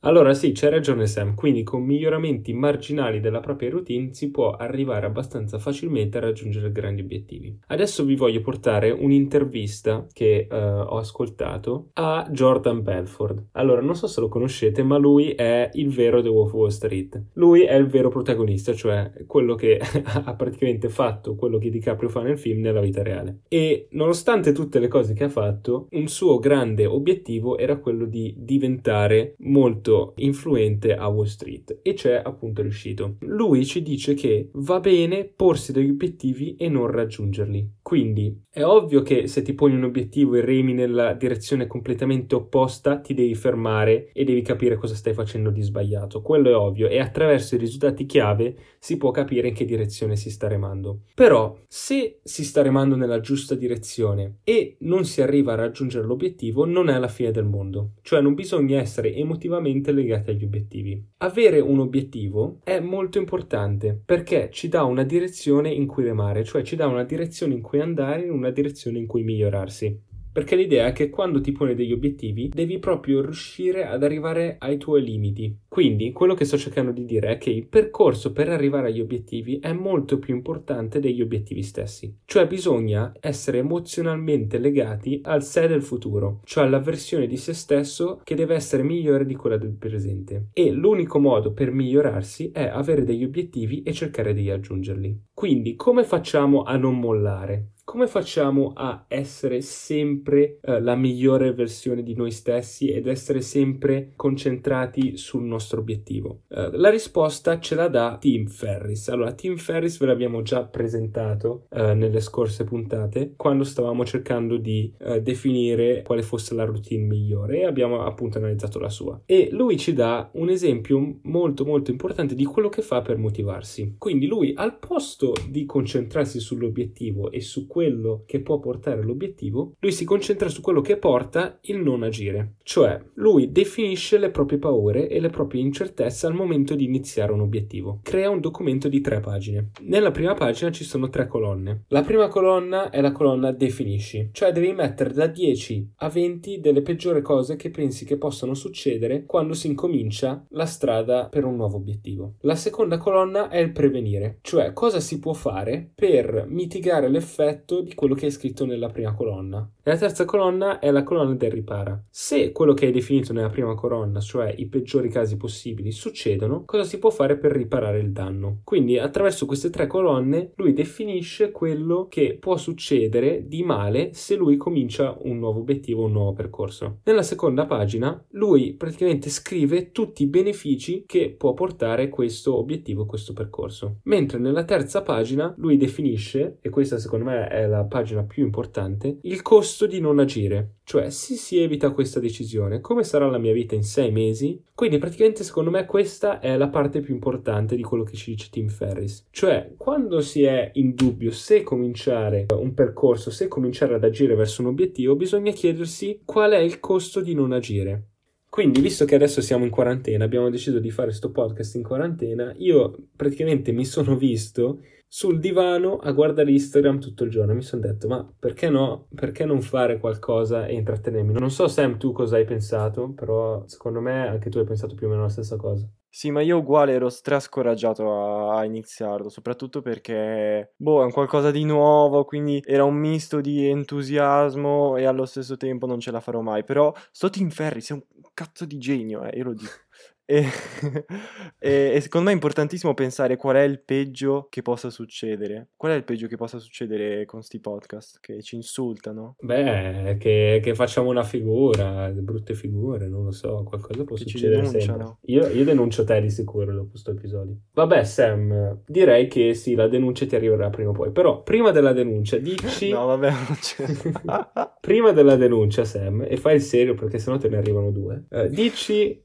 Allora 0.05 0.35
sì, 0.35 0.51
c'è 0.51 0.69
ragione 0.69 1.07
Sam, 1.07 1.37
quindi 1.37 1.63
con 1.63 1.85
miglioramenti 1.85 2.53
marginali 2.53 3.21
della 3.21 3.39
propria 3.39 3.71
routine 3.71 4.13
si 4.13 4.33
può 4.33 4.51
arrivare 4.51 5.07
abbastanza 5.07 5.61
facilmente 5.61 6.19
a 6.19 6.23
raggiungere 6.23 6.73
grandi 6.73 7.03
obiettivi. 7.03 7.57
Adesso 7.69 8.05
vi 8.05 8.17
voglio 8.17 8.41
portare 8.41 8.91
un'intervista 8.91 10.05
che 10.13 10.49
uh, 10.51 10.55
ho 10.55 10.97
ascoltato 10.97 11.91
a 11.93 12.27
Jordan 12.33 12.83
Belford. 12.83 13.51
Allora, 13.53 13.81
non 13.81 13.95
so 13.95 14.09
se 14.09 14.21
lo 14.21 14.27
conoscete, 14.27 14.83
ma 14.83 14.97
lui 14.97 15.31
è 15.31 15.71
il 15.75 15.91
vero 15.91 16.21
The 16.21 16.29
Wolf 16.29 16.53
of 16.53 16.59
Wall 16.59 16.69
Street. 16.71 17.23
Lui 17.35 17.63
è 17.63 17.77
il 17.77 17.87
vero 17.87 18.09
protagonista, 18.09 18.75
cioè 18.75 19.13
quello 19.29 19.55
che 19.55 19.79
ha 20.03 20.35
praticamente 20.35 20.89
fatto 20.89 21.37
quello 21.37 21.59
che 21.59 21.71
DiCaprio 21.71 22.09
fa 22.09 22.23
nel 22.23 22.41
film 22.41 22.61
nella 22.61 22.81
vita 22.81 23.05
reale. 23.05 23.43
E 23.47 23.87
nonostante 23.93 24.51
tutte 24.51 24.81
le 24.81 24.89
cose 24.89 25.15
che 25.15 25.23
ha 25.23 25.29
fatto, 25.29 25.87
un 25.93 26.09
suo 26.09 26.41
grande 26.41 26.87
obiettivo 26.87 27.57
era 27.57 27.77
quello 27.77 28.05
di 28.05 28.35
diventare 28.37 29.37
molto 29.39 29.92
molto 29.93 30.15
influente 30.17 30.95
a 30.95 31.07
Wall 31.09 31.27
Street 31.27 31.81
e 31.83 31.93
c'è 31.93 32.21
appunto 32.25 32.63
riuscito. 32.63 33.17
Lui 33.21 33.65
ci 33.67 33.83
dice 33.83 34.15
che 34.15 34.49
va 34.55 34.81
bene 34.81 35.25
porsi 35.25 35.73
degli 35.73 35.91
obiettivi 35.91 36.57
e 36.57 36.69
non 36.69 36.91
raggiungerli. 36.91 37.81
Quindi 37.93 38.45
è 38.49 38.65
ovvio 38.65 39.03
che 39.03 39.27
se 39.27 39.43
ti 39.43 39.53
poni 39.53 39.75
un 39.75 39.85
obiettivo 39.85 40.35
e 40.35 40.41
remi 40.41 40.73
nella 40.73 41.13
direzione 41.13 41.67
completamente 41.67 42.35
opposta, 42.35 43.01
ti 43.01 43.13
devi 43.13 43.35
fermare 43.35 44.11
e 44.15 44.25
devi 44.25 44.41
capire 44.41 44.77
cosa 44.77 44.95
stai 44.95 45.13
facendo 45.13 45.51
di 45.51 45.61
sbagliato. 45.61 46.23
Quello 46.23 46.49
è 46.49 46.55
ovvio 46.55 46.89
e 46.89 47.01
attraverso 47.01 47.55
i 47.55 47.59
risultati 47.59 48.07
chiave 48.07 48.57
si 48.79 48.97
può 48.97 49.11
capire 49.11 49.49
in 49.49 49.55
che 49.55 49.67
direzione 49.67 50.17
si 50.17 50.31
sta 50.31 50.49
remando. 50.49 51.03
Però 51.15 51.55
se 51.69 52.21
si 52.23 52.45
sta 52.45 52.63
remando 52.63 52.97
nella 52.97 53.21
giusta 53.21 53.55
direzione 53.55 54.39
e 54.43 54.77
non 54.81 55.05
si 55.05 55.21
arriva 55.21 55.53
a 55.53 55.57
raggiungere 55.57 56.07
l'obiettivo, 56.07 56.65
non 56.65 56.89
è 56.89 56.99
la 56.99 57.09
fine 57.09 57.31
del 57.31 57.45
mondo. 57.45 57.91
Cioè 58.01 58.23
non 58.23 58.33
bisogna 58.33 58.81
essere 58.81 59.15
emotivamente 59.15 59.93
legati 59.93 60.31
agli 60.31 60.45
obiettivi. 60.45 61.11
Avere 61.19 61.61
un 61.61 61.79
obiettivo 61.81 62.61
è 62.65 62.81
molto 62.81 63.19
importante 63.19 64.01
perché 64.03 64.49
ci 64.51 64.69
dà 64.69 64.83
una 64.85 65.05
direzione 65.05 65.71
in 65.71 65.87
cui 65.87 66.05
remare, 66.05 66.43
cioè 66.43 66.63
ci 66.63 66.75
dà 66.75 66.87
una 66.87 67.05
direzione 67.05 67.53
in 67.53 67.61
cui 67.61 67.81
andare, 67.83 68.29
una 68.29 68.51
direzione 68.51 68.99
in 68.99 69.07
cui 69.07 69.23
migliorarsi. 69.23 70.12
Perché 70.33 70.57
l'idea 70.57 70.87
è 70.87 70.93
che 70.93 71.11
quando 71.11 71.41
ti 71.41 71.53
poni 71.53 71.75
degli 71.75 71.93
obiettivi 71.93 72.49
devi 72.49 72.79
proprio 72.79 73.21
riuscire 73.21 73.87
ad 73.87 74.03
arrivare 74.03 74.57
ai 74.59 74.79
tuoi 74.79 75.03
limiti. 75.03 75.55
Quindi 75.69 76.13
quello 76.13 76.35
che 76.35 76.47
sto 76.47 76.57
cercando 76.57 76.91
di 76.91 77.05
dire 77.05 77.33
è 77.33 77.39
che 77.39 77.51
il 77.51 77.67
percorso 77.67 78.33
per 78.33 78.49
arrivare 78.49 78.89
agli 78.89 79.01
obiettivi 79.01 79.59
è 79.59 79.73
molto 79.73 80.19
più 80.19 80.35
importante 80.35 81.01
degli 81.01 81.21
obiettivi 81.21 81.63
stessi. 81.63 82.17
Cioè 82.25 82.47
bisogna 82.47 83.13
essere 83.21 83.59
emozionalmente 83.59 84.59
legati 84.59 85.21
al 85.25 85.43
sé 85.43 85.69
del 85.69 85.83
futuro, 85.83 86.41
cioè 86.45 86.65
alla 86.65 86.79
versione 86.79 87.27
di 87.27 87.37
se 87.37 87.53
stesso 87.53 88.21
che 88.25 88.35
deve 88.35 88.55
essere 88.55 88.83
migliore 88.83 89.27
di 89.27 89.35
quella 89.35 89.59
del 89.59 89.77
presente. 89.77 90.49
E 90.53 90.71
l'unico 90.71 91.19
modo 91.19 91.53
per 91.53 91.73
migliorarsi 91.73 92.51
è 92.53 92.65
avere 92.65 93.05
degli 93.05 93.25
obiettivi 93.25 93.83
e 93.83 93.93
cercare 93.93 94.33
di 94.33 94.49
raggiungerli. 94.49 95.25
Quindi 95.35 95.75
come 95.75 96.05
facciamo 96.05 96.63
a 96.63 96.77
non 96.77 96.99
mollare? 96.99 97.73
Come 97.93 98.07
facciamo 98.07 98.73
a 98.75 99.05
essere 99.07 99.61
sempre 99.61 100.59
eh, 100.63 100.81
la 100.81 100.95
migliore 100.95 101.53
versione 101.53 102.03
di 102.03 102.15
noi 102.15 102.31
stessi 102.31 102.89
ed 102.89 103.07
essere 103.07 103.43
sempre 103.43 104.13
concentrati 104.17 105.19
sul 105.19 105.43
nostro 105.43 105.81
obiettivo? 105.81 106.45
Eh, 106.49 106.71
la 106.73 106.89
risposta 106.89 107.61
ce 107.61 107.75
la 107.75 107.89
dà 107.89 108.17
Tim 108.19 108.47
Ferris. 108.47 109.11
Allora, 109.11 109.33
Tim 109.33 109.59
Ferris 109.59 109.99
ve 109.99 110.07
l'abbiamo 110.07 110.41
già 110.41 110.65
presentato 110.65 111.67
eh, 111.69 111.93
nelle 111.93 112.21
scorse 112.21 112.65
puntate 112.65 113.35
quando 113.37 113.63
stavamo 113.63 114.07
cercando 114.07 114.57
di 114.57 114.91
eh, 114.99 115.21
definire 115.21 116.01
quale 116.01 116.23
fosse 116.23 116.55
la 116.55 116.65
routine 116.65 117.05
migliore 117.05 117.59
e 117.61 117.67
abbiamo 117.67 118.07
appunto 118.07 118.39
analizzato 118.39 118.79
la 118.79 118.89
sua. 118.89 119.21
E 119.27 119.51
lui 119.53 119.77
ci 119.77 119.93
dà 119.93 120.31
un 120.33 120.49
esempio 120.49 121.19
molto 121.25 121.67
molto 121.67 121.91
importante 121.91 122.35
di 122.35 122.47
quello 122.47 122.71
che 122.71 122.81
fa 122.81 123.03
per 123.03 123.19
motivarsi. 123.19 123.97
Quindi 123.99 124.27
lui 124.27 124.55
al 124.57 124.79
posto 124.79 125.35
di 125.47 125.67
concentrarsi 125.67 126.41
sull'obiettivo 126.41 127.31
e 127.31 127.43
su 127.43 127.67
quello 127.67 127.81
che 128.27 128.41
può 128.41 128.59
portare 128.59 129.01
all'obiettivo, 129.01 129.75
lui 129.79 129.93
si 129.93 130.05
concentra 130.05 130.49
su 130.49 130.61
quello 130.61 130.81
che 130.81 130.97
porta 130.97 131.59
il 131.63 131.79
non 131.79 132.03
agire. 132.03 132.55
Cioè, 132.63 133.01
lui 133.15 133.51
definisce 133.51 134.19
le 134.19 134.31
proprie 134.31 134.59
paure 134.59 135.09
e 135.09 135.21
le 135.21 135.31
proprie 135.31 135.63
incertezze 135.63 136.27
al 136.27 136.35
momento 136.35 136.75
di 136.75 136.85
iniziare 136.85 137.33
un 137.33 137.41
obiettivo. 137.41 138.01
Crea 138.03 138.31
un 138.31 138.41
documento 138.41 138.89
di 138.89 139.01
tre 139.01 139.21
pagine. 139.21 139.71
Nella 139.83 140.11
prima 140.11 140.35
pagina 140.35 140.71
ci 140.71 140.85
sono 140.85 141.09
tre 141.09 141.27
colonne. 141.27 141.85
La 141.89 142.03
prima 142.03 142.29
colonna 142.29 142.91
è 142.91 143.01
la 143.01 143.13
colonna 143.13 143.53
definisci, 143.53 144.31
cioè 144.33 144.53
devi 144.53 144.73
mettere 144.73 145.13
da 145.13 145.27
10 145.27 145.93
a 145.97 146.09
20 146.09 146.61
delle 146.61 146.83
peggiori 146.83 147.23
cose 147.23 147.57
che 147.57 147.71
pensi 147.71 148.05
che 148.05 148.19
possano 148.19 148.55
succedere 148.55 149.25
quando 149.25 149.55
si 149.55 149.67
incomincia 149.67 150.45
la 150.51 150.67
strada 150.67 151.29
per 151.29 151.45
un 151.45 151.57
nuovo 151.57 151.77
obiettivo. 151.77 152.35
La 152.41 152.55
seconda 152.55 152.99
colonna 152.99 153.49
è 153.49 153.59
il 153.59 153.73
prevenire, 153.73 154.39
cioè 154.43 154.73
cosa 154.73 155.01
si 155.01 155.19
può 155.19 155.33
fare 155.33 155.91
per 155.95 156.47
mitigare 156.49 157.09
l'effetto 157.09 157.62
effetto 157.63 157.81
di 157.81 157.95
quello 157.95 158.15
che 158.15 158.27
hai 158.27 158.33
scritto 158.33 158.67
nella 158.67 158.89
prima 158.89 159.15
colonna. 159.15 159.69
E 159.85 159.91
la 159.91 159.97
terza 159.97 160.25
colonna 160.25 160.79
è 160.79 160.93
la 160.93 161.03
colonna 161.03 161.35
del 161.35 161.51
ripara. 161.51 162.01
Se 162.09 162.53
quello 162.53 162.73
che 162.73 162.87
hai 162.87 162.93
definito 162.93 163.33
nella 163.33 163.49
prima 163.49 163.75
colonna, 163.75 164.21
cioè 164.21 164.55
i 164.57 164.69
peggiori 164.69 165.09
casi 165.09 165.37
possibili, 165.37 165.91
succedono, 165.91 166.63
cosa 166.65 166.85
si 166.85 167.01
può 167.01 167.11
fare 167.11 167.37
per 167.37 167.51
riparare 167.51 167.99
il 167.99 168.13
danno? 168.13 168.61
Quindi 168.63 169.01
attraverso 169.01 169.45
queste 169.45 169.71
tre 169.71 169.89
colonne 169.89 170.53
lui 170.55 170.73
definisce 170.73 171.51
quello 171.51 172.07
che 172.09 172.37
può 172.39 172.57
succedere 172.59 173.49
di 173.49 173.65
male 173.65 174.11
se 174.13 174.37
lui 174.37 174.57
comincia 174.57 175.17
un 175.23 175.39
nuovo 175.39 175.59
obiettivo, 175.59 176.05
un 176.05 176.13
nuovo 176.13 176.33
percorso. 176.33 177.01
Nella 177.03 177.23
seconda 177.23 177.67
pagina 177.67 178.25
lui 178.35 178.75
praticamente 178.75 179.31
scrive 179.31 179.91
tutti 179.91 180.23
i 180.23 180.29
benefici 180.29 181.03
che 181.05 181.35
può 181.37 181.55
portare 181.55 182.09
questo 182.09 182.57
obiettivo, 182.57 183.05
questo 183.05 183.33
percorso. 183.33 183.97
Mentre 184.05 184.39
nella 184.39 184.63
terza 184.63 185.03
pagina 185.03 185.53
lui 185.57 185.77
definisce, 185.77 186.59
e 186.61 186.71
questa 186.71 186.99
secondo 186.99 187.25
me 187.25 187.49
è 187.49 187.67
la 187.67 187.83
pagina 187.83 188.23
più 188.23 188.45
importante, 188.45 189.19
il 189.23 189.43
costo 189.43 189.71
costo 189.73 189.87
di 189.87 190.01
non 190.01 190.19
agire. 190.19 190.75
Cioè, 190.85 191.09
se 191.09 191.35
si 191.35 191.59
evita 191.59 191.93
questa 191.93 192.21
decisione, 192.21 192.83
come 192.83 193.05
sarà 193.05 193.27
la 193.31 193.39
mia 193.39 193.55
vita 193.55 193.75
in 193.75 193.85
sei 193.85 194.13
mesi? 194.13 194.63
Quindi, 194.75 194.99
praticamente, 194.99 195.45
secondo 195.45 195.71
me, 195.71 195.87
questa 195.87 196.41
è 196.41 196.59
la 196.59 196.69
parte 196.69 197.01
più 197.01 197.15
importante 197.15 197.75
di 197.75 197.83
quello 197.83 198.05
che 198.05 198.15
ci 198.15 198.33
dice 198.33 198.49
Tim 198.51 198.69
Ferris. 198.69 199.27
Cioè, 199.31 199.73
quando 199.79 200.21
si 200.21 200.43
è 200.43 200.71
in 200.75 200.95
dubbio 200.95 201.31
se 201.31 201.63
cominciare 201.63 202.47
un 202.51 202.75
percorso, 202.75 203.31
se 203.31 203.49
cominciare 203.49 203.95
ad 203.95 204.05
agire 204.05 204.35
verso 204.35 204.61
un 204.61 204.69
obiettivo, 204.69 205.17
bisogna 205.17 205.53
chiedersi 205.53 206.21
qual 206.23 206.53
è 206.53 206.59
il 206.59 206.79
costo 206.79 207.23
di 207.23 207.33
non 207.33 207.53
agire. 207.53 208.09
Quindi, 208.51 208.83
visto 208.83 209.07
che 209.07 209.15
adesso 209.15 209.41
siamo 209.41 209.65
in 209.65 209.71
quarantena, 209.71 210.25
abbiamo 210.25 210.51
deciso 210.51 210.79
di 210.79 210.91
fare 210.91 211.09
questo 211.09 211.31
podcast 211.31 211.77
in 211.77 211.83
quarantena, 211.83 212.53
io 212.59 213.09
praticamente 213.17 213.73
mi 213.73 213.87
sono 213.87 214.17
visto 214.17 214.81
sul 215.15 215.41
divano 215.41 215.99
a 215.99 216.11
guardare 216.13 216.51
Instagram 216.53 216.99
tutto 216.99 217.25
il 217.25 217.31
giorno. 217.31 217.53
Mi 217.53 217.61
sono 217.61 217.83
detto, 217.83 218.09
ma 218.09 218.27
perché 218.39 218.71
no? 218.71 219.09
Perché 219.15 219.45
non 219.45 219.61
fare 219.61 219.99
qualcosa 219.99 220.65
e 220.65 220.73
intrattenermi? 220.73 221.35
Non 221.35 221.51
so, 221.51 221.69
Sam, 221.69 221.99
tu 221.99 222.13
cosa 222.13 222.37
hai 222.37 222.47
pensato, 222.47 223.13
però 223.13 223.63
secondo 223.67 224.01
me 224.01 224.27
anche 224.27 224.49
tu 224.49 224.57
hai 224.57 224.65
pensato 224.65 224.95
più 224.95 225.09
o 225.09 225.11
meno 225.11 225.21
la 225.21 225.29
stessa 225.29 225.57
cosa. 225.57 225.87
Sì, 226.09 226.31
ma 226.31 226.41
io 226.41 226.57
uguale 226.57 226.93
ero 226.95 227.11
strascoraggiato 227.11 228.11
a, 228.11 228.59
a 228.61 228.65
iniziarlo, 228.65 229.29
soprattutto 229.29 229.83
perché, 229.83 230.73
boh, 230.77 231.03
è 231.03 231.05
un 231.05 231.13
qualcosa 231.13 231.51
di 231.51 231.65
nuovo, 231.65 232.25
quindi 232.25 232.63
era 232.65 232.85
un 232.85 232.95
misto 232.95 233.43
di 233.43 233.67
entusiasmo 233.67 234.97
e 234.97 235.05
allo 235.05 235.27
stesso 235.27 235.59
tempo 235.59 235.85
non 235.85 236.01
ce 236.01 236.11
la 236.11 236.21
farò 236.21 236.41
mai. 236.41 236.65
Però 236.65 236.91
sto 237.11 237.29
Tim 237.29 237.51
Ferry, 237.51 237.83
sei 237.83 237.99
un 237.99 238.23
cazzo 238.33 238.65
di 238.65 238.79
genio, 238.79 239.25
eh, 239.25 239.37
io 239.37 239.45
lo 239.45 239.53
dico. 239.53 239.73
E, 240.33 240.47
e, 241.59 241.93
e, 241.95 242.01
secondo 242.01 242.27
me 242.27 242.33
è 242.33 242.35
importantissimo 242.35 242.95
pensare 242.95 243.37
qual 243.37 243.57
è 243.57 243.61
il 243.61 243.83
peggio 243.83 244.47
che 244.49 244.63
possa 244.63 244.89
succedere. 244.89 245.69
Qual 245.77 245.93
è 245.93 245.95
il 245.95 246.05
peggio 246.05 246.27
che 246.27 246.37
possa 246.37 246.59
succedere 246.59 247.27
con 247.27 247.43
sti 247.43 247.61
podcast? 247.61 248.19
Che 248.19 248.41
ci 248.41 248.57
insultano? 248.57 249.37
Beh, 249.41 250.17
che, 250.19 250.61
che 250.63 250.75
facciamo 250.75 251.11
una 251.11 251.23
figura, 251.23 252.09
brutte 252.09 252.55
figure, 252.55 253.09
non 253.09 253.25
lo 253.25 253.31
so, 253.31 253.63
qualcosa 253.63 254.05
può 254.05 254.17
che 254.17 254.23
succedere 254.23 254.65
sempre. 254.65 255.19
Io, 255.27 255.49
io, 255.49 255.65
denuncio 255.65 256.03
te 256.05 256.19
di 256.23 256.31
sicuro 256.31 256.73
dopo 256.73 256.91
questo 256.91 257.11
episodio. 257.11 257.55
Vabbè, 257.75 258.03
Sam, 258.05 258.81
direi 258.87 259.29
che 259.29 259.53
sì, 259.53 259.75
la 259.75 259.87
denuncia 259.87 260.25
ti 260.25 260.35
arriverà 260.35 260.71
prima 260.71 260.91
o 260.91 260.93
poi. 260.95 261.11
Però, 261.11 261.43
prima 261.43 261.73
della 261.73 261.93
denuncia, 261.93 262.39
dici... 262.39 262.89
no, 262.89 263.05
vabbè, 263.05 263.31
non 263.31 263.57
c'è... 263.61 263.85
prima 264.81 265.13
della 265.13 265.37
denuncia, 265.37 265.85
Sam, 265.85 266.25
e 266.27 266.39
fai 266.39 266.55
il 266.55 266.63
serio 266.63 266.95
perché 266.95 267.19
sennò 267.19 267.37
te 267.37 267.51
ne 267.51 267.59
arrivano 267.59 267.91
due, 267.91 268.25
uh, 268.31 268.47
dici 268.49 269.23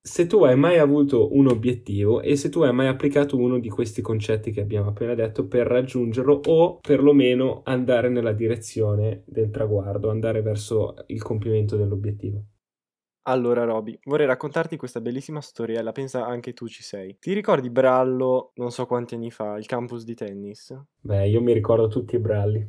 se 0.00 0.26
tu 0.26 0.44
hai 0.44 0.56
mai 0.56 0.78
avuto 0.78 1.34
un 1.34 1.48
obiettivo 1.48 2.20
e 2.20 2.36
se 2.36 2.48
tu 2.48 2.62
hai 2.62 2.72
mai 2.72 2.86
applicato 2.86 3.36
uno 3.36 3.58
di 3.58 3.68
questi 3.68 4.00
concetti 4.00 4.50
che 4.50 4.60
abbiamo 4.60 4.88
appena 4.88 5.14
detto 5.14 5.46
per 5.46 5.66
raggiungerlo 5.66 6.40
o 6.46 6.78
perlomeno 6.80 7.62
andare 7.64 8.08
nella 8.08 8.32
direzione 8.32 9.22
del 9.26 9.50
traguardo, 9.50 10.10
andare 10.10 10.42
verso 10.42 10.94
il 11.06 11.22
compimento 11.22 11.76
dell'obiettivo. 11.76 12.44
Allora, 13.28 13.64
Roby, 13.64 13.98
vorrei 14.04 14.26
raccontarti 14.26 14.76
questa 14.76 15.00
bellissima 15.00 15.40
storiella, 15.40 15.90
pensa 15.90 16.24
anche 16.24 16.52
tu 16.52 16.68
ci 16.68 16.84
sei. 16.84 17.16
Ti 17.18 17.32
ricordi 17.32 17.70
Brallo, 17.70 18.52
non 18.54 18.70
so 18.70 18.86
quanti 18.86 19.16
anni 19.16 19.32
fa, 19.32 19.56
il 19.58 19.66
campus 19.66 20.04
di 20.04 20.14
tennis? 20.14 20.72
Beh, 21.00 21.26
io 21.26 21.40
mi 21.40 21.52
ricordo 21.52 21.88
tutti 21.88 22.14
i 22.14 22.20
Bralli. 22.20 22.64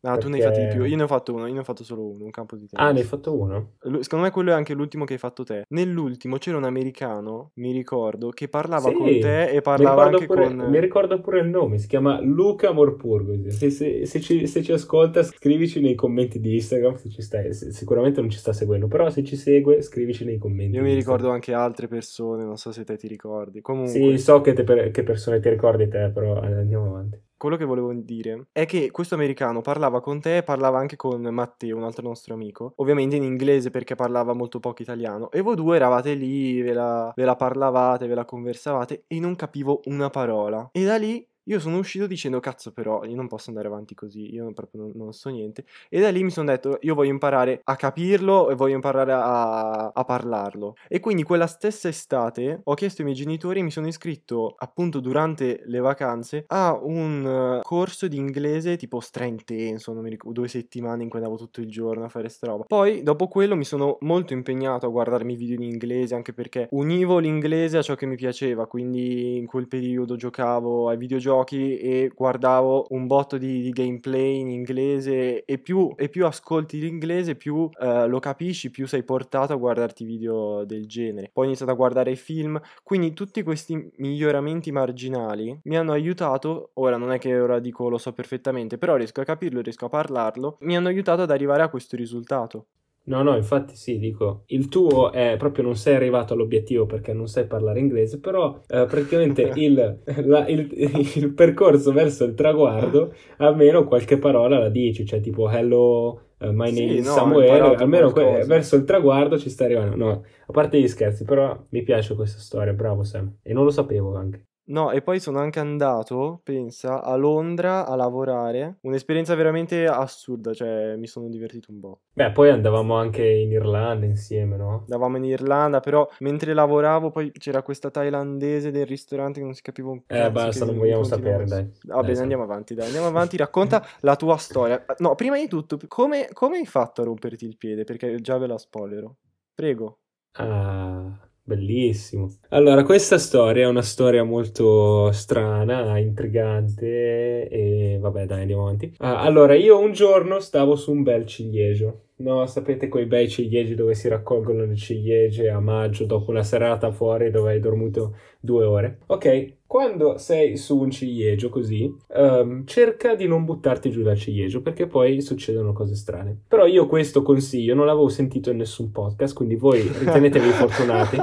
Ah, 0.00 0.14
perché... 0.14 0.24
tu 0.24 0.28
ne 0.28 0.36
hai 0.36 0.42
fatti 0.42 0.60
di 0.60 0.66
più. 0.68 0.84
Io 0.84 0.96
ne 0.96 1.02
ho 1.02 1.06
fatto 1.06 1.34
uno, 1.34 1.46
io 1.46 1.54
ne 1.54 1.60
ho 1.60 1.64
fatto 1.64 1.82
solo 1.82 2.06
uno, 2.06 2.24
un 2.24 2.30
campo 2.30 2.56
di 2.56 2.66
tennis. 2.66 2.86
Ah, 2.86 2.92
ne 2.92 3.00
hai 3.00 3.04
fatto 3.04 3.36
uno? 3.36 3.72
Secondo 4.00 4.24
me 4.24 4.30
quello 4.30 4.50
è 4.50 4.54
anche 4.54 4.74
l'ultimo 4.74 5.04
che 5.04 5.14
hai 5.14 5.18
fatto 5.18 5.42
te. 5.42 5.64
Nell'ultimo 5.68 6.36
c'era 6.38 6.56
un 6.56 6.64
americano, 6.64 7.50
mi 7.54 7.72
ricordo, 7.72 8.30
che 8.30 8.48
parlava 8.48 8.88
sì, 8.88 8.94
con 8.94 9.06
te 9.06 9.48
e 9.50 9.60
parlava 9.62 10.04
anche 10.04 10.26
pure, 10.26 10.46
con... 10.46 10.56
Mi 10.68 10.80
ricordo 10.80 11.20
pure 11.20 11.40
il 11.40 11.48
nome, 11.48 11.78
si 11.78 11.88
chiama 11.88 12.20
Luca 12.20 12.72
Morpurgo. 12.72 13.50
Se, 13.50 13.70
se, 13.70 14.06
se, 14.06 14.20
ci, 14.20 14.46
se, 14.46 14.62
ci, 14.62 14.72
ascolta, 14.72 15.22
scrivici 15.22 15.80
nei 15.80 15.94
commenti 15.94 16.40
di 16.40 16.54
Instagram 16.54 16.96
se 16.96 17.08
ci 17.08 17.22
stai. 17.22 17.52
sicuramente 17.52 18.20
non 18.20 18.30
ci 18.30 18.38
sta 18.38 18.52
seguendo, 18.52 18.86
però 18.86 19.10
se 19.10 19.24
ci 19.24 19.36
segue, 19.36 19.82
scrivici 19.82 20.24
nei 20.24 20.38
commenti. 20.38 20.76
Io 20.76 20.82
mi 20.82 20.94
ricordo 20.94 21.30
anche 21.30 21.52
altre 21.52 21.88
persone, 21.88 22.44
non 22.44 22.56
so 22.56 22.70
se 22.70 22.84
te 22.84 22.96
ti 22.96 23.08
ricordi. 23.08 23.60
Comunque... 23.60 23.92
Sì, 23.92 24.18
so 24.18 24.40
che, 24.40 24.52
te, 24.52 24.90
che 24.90 25.02
persone 25.02 25.40
ti 25.40 25.48
ricordi 25.48 25.88
te, 25.88 26.10
però 26.12 26.38
andiamo 26.40 26.86
avanti 26.86 27.24
quello 27.36 27.56
che 27.56 27.64
volevo 27.64 27.92
dire 27.92 28.46
è 28.52 28.66
che 28.66 28.90
questo 28.90 29.14
americano 29.14 29.60
parlava 29.60 30.00
con 30.00 30.20
te 30.20 30.38
e 30.38 30.42
parlava 30.42 30.78
anche 30.78 30.96
con 30.96 31.20
Matteo, 31.22 31.76
un 31.76 31.84
altro 31.84 32.06
nostro 32.06 32.34
amico, 32.34 32.72
ovviamente 32.76 33.16
in 33.16 33.22
inglese 33.22 33.70
perché 33.70 33.94
parlava 33.94 34.32
molto 34.32 34.60
poco 34.60 34.82
italiano, 34.82 35.30
e 35.30 35.40
voi 35.40 35.56
due 35.56 35.76
eravate 35.76 36.14
lì, 36.14 36.60
ve 36.62 36.72
la, 36.72 37.12
ve 37.14 37.24
la 37.24 37.36
parlavate, 37.36 38.06
ve 38.06 38.14
la 38.14 38.24
conversavate 38.24 39.04
e 39.06 39.20
non 39.20 39.36
capivo 39.36 39.80
una 39.84 40.10
parola. 40.10 40.68
E 40.72 40.84
da 40.84 40.96
lì 40.96 41.26
io 41.48 41.60
sono 41.60 41.78
uscito 41.78 42.06
dicendo 42.06 42.40
cazzo 42.40 42.72
però 42.72 43.04
io 43.04 43.14
non 43.14 43.28
posso 43.28 43.50
andare 43.50 43.68
avanti 43.68 43.94
così, 43.94 44.32
io 44.32 44.52
proprio 44.52 44.82
non, 44.82 44.92
non 44.94 45.12
so 45.12 45.28
niente. 45.28 45.64
E 45.88 46.00
da 46.00 46.10
lì 46.10 46.22
mi 46.22 46.30
sono 46.30 46.50
detto 46.50 46.78
io 46.80 46.94
voglio 46.94 47.10
imparare 47.10 47.60
a 47.62 47.76
capirlo 47.76 48.50
e 48.50 48.54
voglio 48.54 48.74
imparare 48.74 49.12
a, 49.12 49.88
a, 49.94 50.04
parlarlo. 50.04 50.74
E 50.88 51.00
quindi 51.00 51.22
quella 51.22 51.46
stessa 51.46 51.88
estate 51.88 52.60
ho 52.64 52.74
chiesto 52.74 53.02
ai 53.02 53.08
miei 53.08 53.18
genitori 53.18 53.60
e 53.60 53.62
mi 53.62 53.70
sono 53.70 53.86
iscritto 53.86 54.54
appunto 54.58 55.00
durante 55.00 55.62
le 55.66 55.78
vacanze 55.78 56.44
a 56.48 56.76
un 56.80 57.58
uh, 57.58 57.62
corso 57.62 58.08
di 58.08 58.16
inglese 58.16 58.76
tipo 58.76 59.00
stra-intenso, 59.00 59.92
non 59.92 60.02
mi 60.02 60.10
ricordo, 60.10 60.40
due 60.40 60.48
settimane 60.48 61.04
in 61.04 61.08
cui 61.08 61.18
andavo 61.18 61.36
tutto 61.36 61.60
il 61.60 61.70
giorno 61.70 62.04
a 62.04 62.08
fare 62.08 62.28
sta 62.28 62.48
roba. 62.48 62.64
Poi 62.64 63.02
dopo 63.02 63.28
quello 63.28 63.54
mi 63.54 63.64
sono 63.64 63.98
molto 64.00 64.32
impegnato 64.32 64.86
a 64.86 64.90
guardarmi 64.90 65.36
video 65.36 65.56
in 65.56 65.62
inglese 65.62 66.14
anche 66.14 66.32
perché 66.32 66.66
univo 66.72 67.18
l'inglese 67.18 67.78
a 67.78 67.82
ciò 67.82 67.94
che 67.94 68.06
mi 68.06 68.16
piaceva, 68.16 68.66
quindi 68.66 69.36
in 69.36 69.46
quel 69.46 69.68
periodo 69.68 70.16
giocavo 70.16 70.88
ai 70.88 70.96
videogiochi 70.96 71.34
videogiochi 71.36 71.78
e 71.78 72.10
guardavo 72.14 72.86
un 72.90 73.06
botto 73.06 73.36
di, 73.36 73.60
di 73.60 73.70
gameplay 73.70 74.38
in 74.38 74.48
inglese 74.48 75.44
e 75.44 75.58
più, 75.58 75.92
e 75.96 76.08
più 76.08 76.26
ascolti 76.26 76.78
l'inglese 76.78 77.34
più 77.34 77.56
uh, 77.56 78.06
lo 78.06 78.18
capisci, 78.18 78.70
più 78.70 78.86
sei 78.86 79.02
portato 79.02 79.52
a 79.52 79.56
guardarti 79.56 80.04
video 80.04 80.64
del 80.64 80.86
genere. 80.86 81.30
Poi 81.32 81.44
ho 81.44 81.48
iniziato 81.48 81.72
a 81.72 81.76
guardare 81.76 82.14
film, 82.14 82.60
quindi 82.82 83.12
tutti 83.12 83.42
questi 83.42 83.90
miglioramenti 83.96 84.72
marginali 84.72 85.58
mi 85.64 85.76
hanno 85.76 85.92
aiutato, 85.92 86.70
ora 86.74 86.96
non 86.96 87.12
è 87.12 87.18
che 87.18 87.38
ora 87.38 87.58
dico 87.58 87.88
lo 87.88 87.98
so 87.98 88.12
perfettamente, 88.12 88.78
però 88.78 88.96
riesco 88.96 89.20
a 89.20 89.24
capirlo, 89.24 89.60
riesco 89.60 89.86
a 89.86 89.90
parlarlo, 89.90 90.56
mi 90.60 90.76
hanno 90.76 90.88
aiutato 90.88 91.22
ad 91.22 91.30
arrivare 91.30 91.62
a 91.62 91.68
questo 91.68 91.96
risultato. 91.96 92.66
No, 93.06 93.22
no, 93.22 93.36
infatti 93.36 93.76
sì, 93.76 93.98
dico, 93.98 94.42
il 94.46 94.68
tuo 94.68 95.12
è 95.12 95.36
proprio 95.38 95.62
non 95.62 95.76
sei 95.76 95.94
arrivato 95.94 96.34
all'obiettivo 96.34 96.86
perché 96.86 97.12
non 97.12 97.28
sai 97.28 97.46
parlare 97.46 97.78
inglese, 97.78 98.18
però 98.18 98.60
eh, 98.66 98.86
praticamente 98.86 99.52
il, 99.54 100.00
la, 100.24 100.46
il, 100.48 100.68
il, 101.14 101.32
percorso 101.32 101.92
verso 101.92 102.24
il 102.24 102.34
traguardo 102.34 103.14
almeno 103.36 103.86
qualche 103.86 104.18
parola 104.18 104.58
la 104.58 104.68
dici, 104.68 105.06
cioè 105.06 105.20
tipo 105.20 105.48
hello, 105.48 106.20
uh, 106.38 106.46
my 106.50 106.72
name 106.72 106.72
sì, 106.72 106.96
is 106.96 107.06
no, 107.06 107.12
Samuele, 107.12 107.74
almeno 107.76 108.10
que- 108.10 108.44
verso 108.44 108.74
il 108.74 108.82
traguardo 108.82 109.38
ci 109.38 109.50
sta 109.50 109.64
arrivando. 109.64 109.94
No, 109.94 110.24
a 110.46 110.52
parte 110.52 110.80
gli 110.80 110.88
scherzi, 110.88 111.22
però 111.22 111.56
mi 111.68 111.82
piace 111.82 112.16
questa 112.16 112.40
storia, 112.40 112.72
bravo 112.72 113.04
Sam, 113.04 113.36
e 113.40 113.52
non 113.52 113.62
lo 113.62 113.70
sapevo 113.70 114.16
anche. 114.16 114.46
No, 114.68 114.90
e 114.90 115.00
poi 115.00 115.20
sono 115.20 115.38
anche 115.38 115.60
andato, 115.60 116.40
pensa, 116.42 117.02
a 117.02 117.14
Londra 117.14 117.86
a 117.86 117.94
lavorare. 117.94 118.78
Un'esperienza 118.82 119.34
veramente 119.34 119.86
assurda, 119.86 120.52
cioè 120.54 120.96
mi 120.96 121.06
sono 121.06 121.28
divertito 121.28 121.70
un 121.70 121.80
po'. 121.80 122.00
Beh, 122.12 122.32
poi 122.32 122.50
andavamo 122.50 122.94
anche 122.96 123.24
in 123.24 123.52
Irlanda 123.52 124.06
insieme, 124.06 124.56
no? 124.56 124.80
Andavamo 124.80 125.18
in 125.18 125.24
Irlanda, 125.24 125.80
però 125.80 126.08
mentre 126.20 126.52
lavoravo 126.52 127.10
poi 127.10 127.30
c'era 127.32 127.62
questa 127.62 127.90
thailandese 127.90 128.70
del 128.72 128.86
ristorante 128.86 129.38
che 129.38 129.44
non 129.44 129.54
si 129.54 129.62
capiva 129.62 129.90
un 129.90 130.04
po'. 130.04 130.14
Eh, 130.14 130.30
basta, 130.32 130.64
non 130.64 130.78
vogliamo 130.78 131.04
sapere, 131.04 131.44
dai. 131.44 131.70
Va 131.84 132.02
bene, 132.02 132.18
andiamo 132.18 132.42
avanti, 132.42 132.74
dai, 132.74 132.86
andiamo 132.86 133.06
avanti, 133.06 133.36
racconta 133.36 133.86
la 134.00 134.16
tua 134.16 134.36
storia. 134.36 134.84
No, 134.98 135.14
prima 135.14 135.36
di 135.36 135.46
tutto, 135.46 135.78
come, 135.86 136.28
come 136.32 136.58
hai 136.58 136.66
fatto 136.66 137.02
a 137.02 137.04
romperti 137.04 137.44
il 137.44 137.56
piede? 137.56 137.84
Perché 137.84 138.20
già 138.20 138.36
ve 138.38 138.48
la 138.48 138.58
spoilerò. 138.58 139.14
Prego. 139.54 139.98
Ah... 140.32 141.25
Bellissimo. 141.48 142.38
Allora, 142.48 142.82
questa 142.82 143.18
storia 143.18 143.66
è 143.66 143.68
una 143.68 143.80
storia 143.80 144.24
molto 144.24 145.12
strana, 145.12 145.96
intrigante 145.96 147.48
e 147.48 147.98
vabbè, 148.00 148.26
dai, 148.26 148.40
andiamo 148.40 148.62
avanti. 148.62 148.92
Ah, 148.98 149.20
allora, 149.20 149.54
io 149.54 149.78
un 149.78 149.92
giorno 149.92 150.40
stavo 150.40 150.74
su 150.74 150.90
un 150.90 151.04
bel 151.04 151.24
ciliegio. 151.24 152.05
No, 152.18 152.46
sapete 152.46 152.88
quei 152.88 153.04
bei 153.04 153.28
ciliegi 153.28 153.74
dove 153.74 153.94
si 153.94 154.08
raccolgono 154.08 154.64
le 154.64 154.74
ciliegie 154.74 155.50
a 155.50 155.60
maggio 155.60 156.06
dopo 156.06 156.30
una 156.30 156.42
serata 156.42 156.90
fuori 156.90 157.30
dove 157.30 157.52
hai 157.52 157.60
dormito 157.60 158.16
due 158.40 158.64
ore? 158.64 159.00
Ok, 159.06 159.56
quando 159.66 160.16
sei 160.16 160.56
su 160.56 160.78
un 160.78 160.90
ciliegio 160.90 161.50
così, 161.50 161.94
um, 162.14 162.64
cerca 162.64 163.14
di 163.14 163.26
non 163.26 163.44
buttarti 163.44 163.90
giù 163.90 164.02
dal 164.02 164.16
ciliegio 164.16 164.62
perché 164.62 164.86
poi 164.86 165.20
succedono 165.20 165.74
cose 165.74 165.94
strane. 165.94 166.34
Però 166.48 166.64
io 166.64 166.86
questo 166.86 167.20
consiglio 167.20 167.74
non 167.74 167.84
l'avevo 167.84 168.08
sentito 168.08 168.48
in 168.50 168.56
nessun 168.56 168.90
podcast, 168.92 169.34
quindi 169.34 169.56
voi 169.56 169.82
ritenetevi 169.82 170.48
fortunati. 170.52 171.18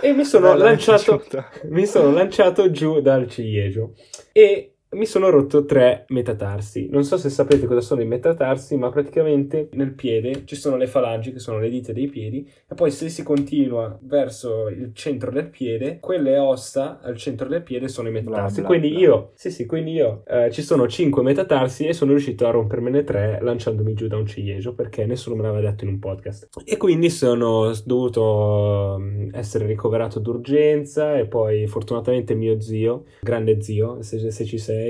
E 0.00 0.12
mi 0.12 0.24
sono, 0.24 0.56
lanciato, 0.56 1.22
mi 1.68 1.86
sono 1.86 2.10
lanciato 2.10 2.72
giù 2.72 3.00
dal 3.00 3.28
ciliegio. 3.28 3.92
E 4.32 4.73
mi 4.94 5.06
sono 5.06 5.30
rotto 5.30 5.64
tre 5.64 6.04
metatarsi. 6.08 6.88
Non 6.90 7.04
so 7.04 7.16
se 7.16 7.28
sapete 7.28 7.66
cosa 7.66 7.80
sono 7.80 8.00
i 8.00 8.06
metatarsi, 8.06 8.76
ma 8.76 8.90
praticamente 8.90 9.68
nel 9.72 9.92
piede 9.92 10.42
ci 10.44 10.56
sono 10.56 10.76
le 10.76 10.86
falangi, 10.86 11.32
che 11.32 11.38
sono 11.38 11.58
le 11.58 11.68
dita 11.68 11.92
dei 11.92 12.08
piedi, 12.08 12.48
e 12.68 12.74
poi 12.74 12.90
se 12.90 13.08
si 13.08 13.22
continua 13.22 13.98
verso 14.02 14.68
il 14.68 14.92
centro 14.94 15.30
del 15.30 15.48
piede, 15.48 15.98
quelle 16.00 16.38
ossa 16.38 17.00
al 17.02 17.16
centro 17.16 17.48
del 17.48 17.62
piede 17.62 17.88
sono 17.88 18.08
i 18.08 18.12
metatarsi. 18.12 18.60
Bla, 18.60 18.68
bla, 18.68 18.78
quindi 18.78 18.96
bla. 18.96 19.06
io, 19.06 19.30
sì 19.34 19.50
sì, 19.50 19.66
quindi 19.66 19.92
io 19.92 20.22
eh, 20.26 20.50
ci 20.50 20.62
sono 20.62 20.86
cinque 20.88 21.22
metatarsi 21.22 21.86
e 21.86 21.92
sono 21.92 22.12
riuscito 22.12 22.46
a 22.46 22.50
rompermene 22.50 23.04
tre 23.04 23.38
lanciandomi 23.40 23.94
giù 23.94 24.06
da 24.06 24.16
un 24.16 24.26
ciliegio 24.26 24.74
perché 24.74 25.06
nessuno 25.06 25.36
me 25.36 25.42
l'aveva 25.42 25.70
detto 25.70 25.84
in 25.84 25.90
un 25.90 25.98
podcast. 25.98 26.48
E 26.64 26.76
quindi 26.76 27.10
sono 27.10 27.72
dovuto 27.84 28.96
mm, 28.98 29.30
essere 29.32 29.66
ricoverato 29.66 30.18
d'urgenza 30.18 31.16
e 31.16 31.26
poi 31.26 31.66
fortunatamente 31.66 32.34
mio 32.34 32.60
zio, 32.60 33.04
grande 33.20 33.60
zio, 33.60 34.02
se, 34.02 34.30
se 34.30 34.44
ci 34.44 34.58
sei, 34.58 34.83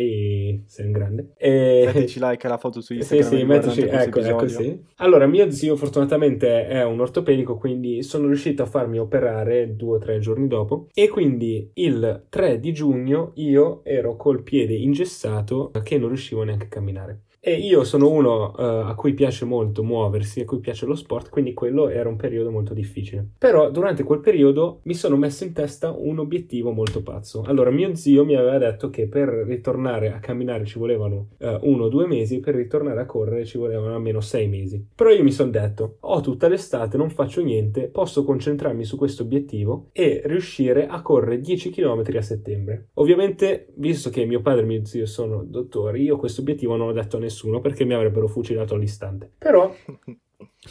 sei 0.66 0.86
un 0.86 0.92
grande. 0.92 1.32
E... 1.36 1.90
Mettici 1.92 2.18
like 2.20 2.46
alla 2.46 2.58
foto 2.58 2.80
su 2.80 2.94
Instagram. 2.94 3.28
Sì, 3.28 3.36
sì, 3.36 3.44
mettici, 3.44 3.80
ecco, 3.82 4.20
ecco, 4.20 4.48
sì. 4.48 4.78
Allora, 4.96 5.26
mio 5.26 5.50
zio 5.50 5.76
fortunatamente 5.76 6.66
è 6.66 6.84
un 6.84 7.00
ortopedico, 7.00 7.56
quindi 7.56 8.02
sono 8.02 8.26
riuscito 8.26 8.62
a 8.62 8.66
farmi 8.66 8.98
operare 8.98 9.76
due 9.76 9.96
o 9.96 9.98
tre 9.98 10.18
giorni 10.18 10.46
dopo 10.46 10.88
e 10.92 11.08
quindi 11.08 11.70
il 11.74 12.26
3 12.28 12.60
di 12.60 12.72
giugno 12.72 13.32
io 13.34 13.82
ero 13.84 14.16
col 14.16 14.42
piede 14.42 14.74
ingessato 14.74 15.70
che 15.82 15.98
non 15.98 16.08
riuscivo 16.08 16.42
neanche 16.44 16.66
a 16.66 16.68
camminare. 16.68 17.22
E 17.46 17.56
io 17.56 17.84
sono 17.84 18.08
uno 18.08 18.54
uh, 18.56 18.86
a 18.88 18.94
cui 18.94 19.12
piace 19.12 19.44
molto 19.44 19.84
muoversi, 19.84 20.40
a 20.40 20.44
cui 20.46 20.60
piace 20.60 20.86
lo 20.86 20.94
sport, 20.94 21.28
quindi 21.28 21.52
quello 21.52 21.90
era 21.90 22.08
un 22.08 22.16
periodo 22.16 22.50
molto 22.50 22.72
difficile. 22.72 23.32
Però 23.36 23.70
durante 23.70 24.02
quel 24.02 24.20
periodo 24.20 24.80
mi 24.84 24.94
sono 24.94 25.18
messo 25.18 25.44
in 25.44 25.52
testa 25.52 25.90
un 25.94 26.20
obiettivo 26.20 26.72
molto 26.72 27.02
pazzo. 27.02 27.42
Allora, 27.46 27.68
mio 27.68 27.94
zio 27.96 28.24
mi 28.24 28.34
aveva 28.34 28.56
detto 28.56 28.88
che 28.88 29.08
per 29.08 29.28
ritornare 29.28 30.10
a 30.14 30.20
camminare 30.20 30.64
ci 30.64 30.78
volevano 30.78 31.32
uh, 31.36 31.58
uno 31.64 31.84
o 31.84 31.88
due 31.90 32.06
mesi, 32.06 32.40
per 32.40 32.54
ritornare 32.54 33.02
a 33.02 33.04
correre 33.04 33.44
ci 33.44 33.58
volevano 33.58 33.94
almeno 33.94 34.22
sei 34.22 34.48
mesi. 34.48 34.82
Però 34.94 35.10
io 35.10 35.22
mi 35.22 35.30
sono 35.30 35.50
detto, 35.50 35.98
ho 36.00 36.22
tutta 36.22 36.48
l'estate, 36.48 36.96
non 36.96 37.10
faccio 37.10 37.42
niente, 37.42 37.88
posso 37.88 38.24
concentrarmi 38.24 38.84
su 38.84 38.96
questo 38.96 39.22
obiettivo 39.22 39.90
e 39.92 40.22
riuscire 40.24 40.86
a 40.86 41.02
correre 41.02 41.40
10 41.40 41.68
km 41.68 42.04
a 42.16 42.22
settembre. 42.22 42.86
Ovviamente, 42.94 43.66
visto 43.74 44.08
che 44.08 44.24
mio 44.24 44.40
padre 44.40 44.62
e 44.62 44.66
mio 44.66 44.84
zio 44.86 45.04
sono 45.04 45.44
dottori, 45.44 46.04
io 46.04 46.16
questo 46.16 46.40
obiettivo 46.40 46.74
non 46.76 46.88
ho 46.88 46.92
detto 46.92 47.18
a 47.18 47.20
nessuno 47.20 47.32
nessuno 47.34 47.60
perché 47.60 47.84
mi 47.84 47.94
avrebbero 47.94 48.28
fucilato 48.28 48.74
all'istante. 48.74 49.32
Però 49.36 49.74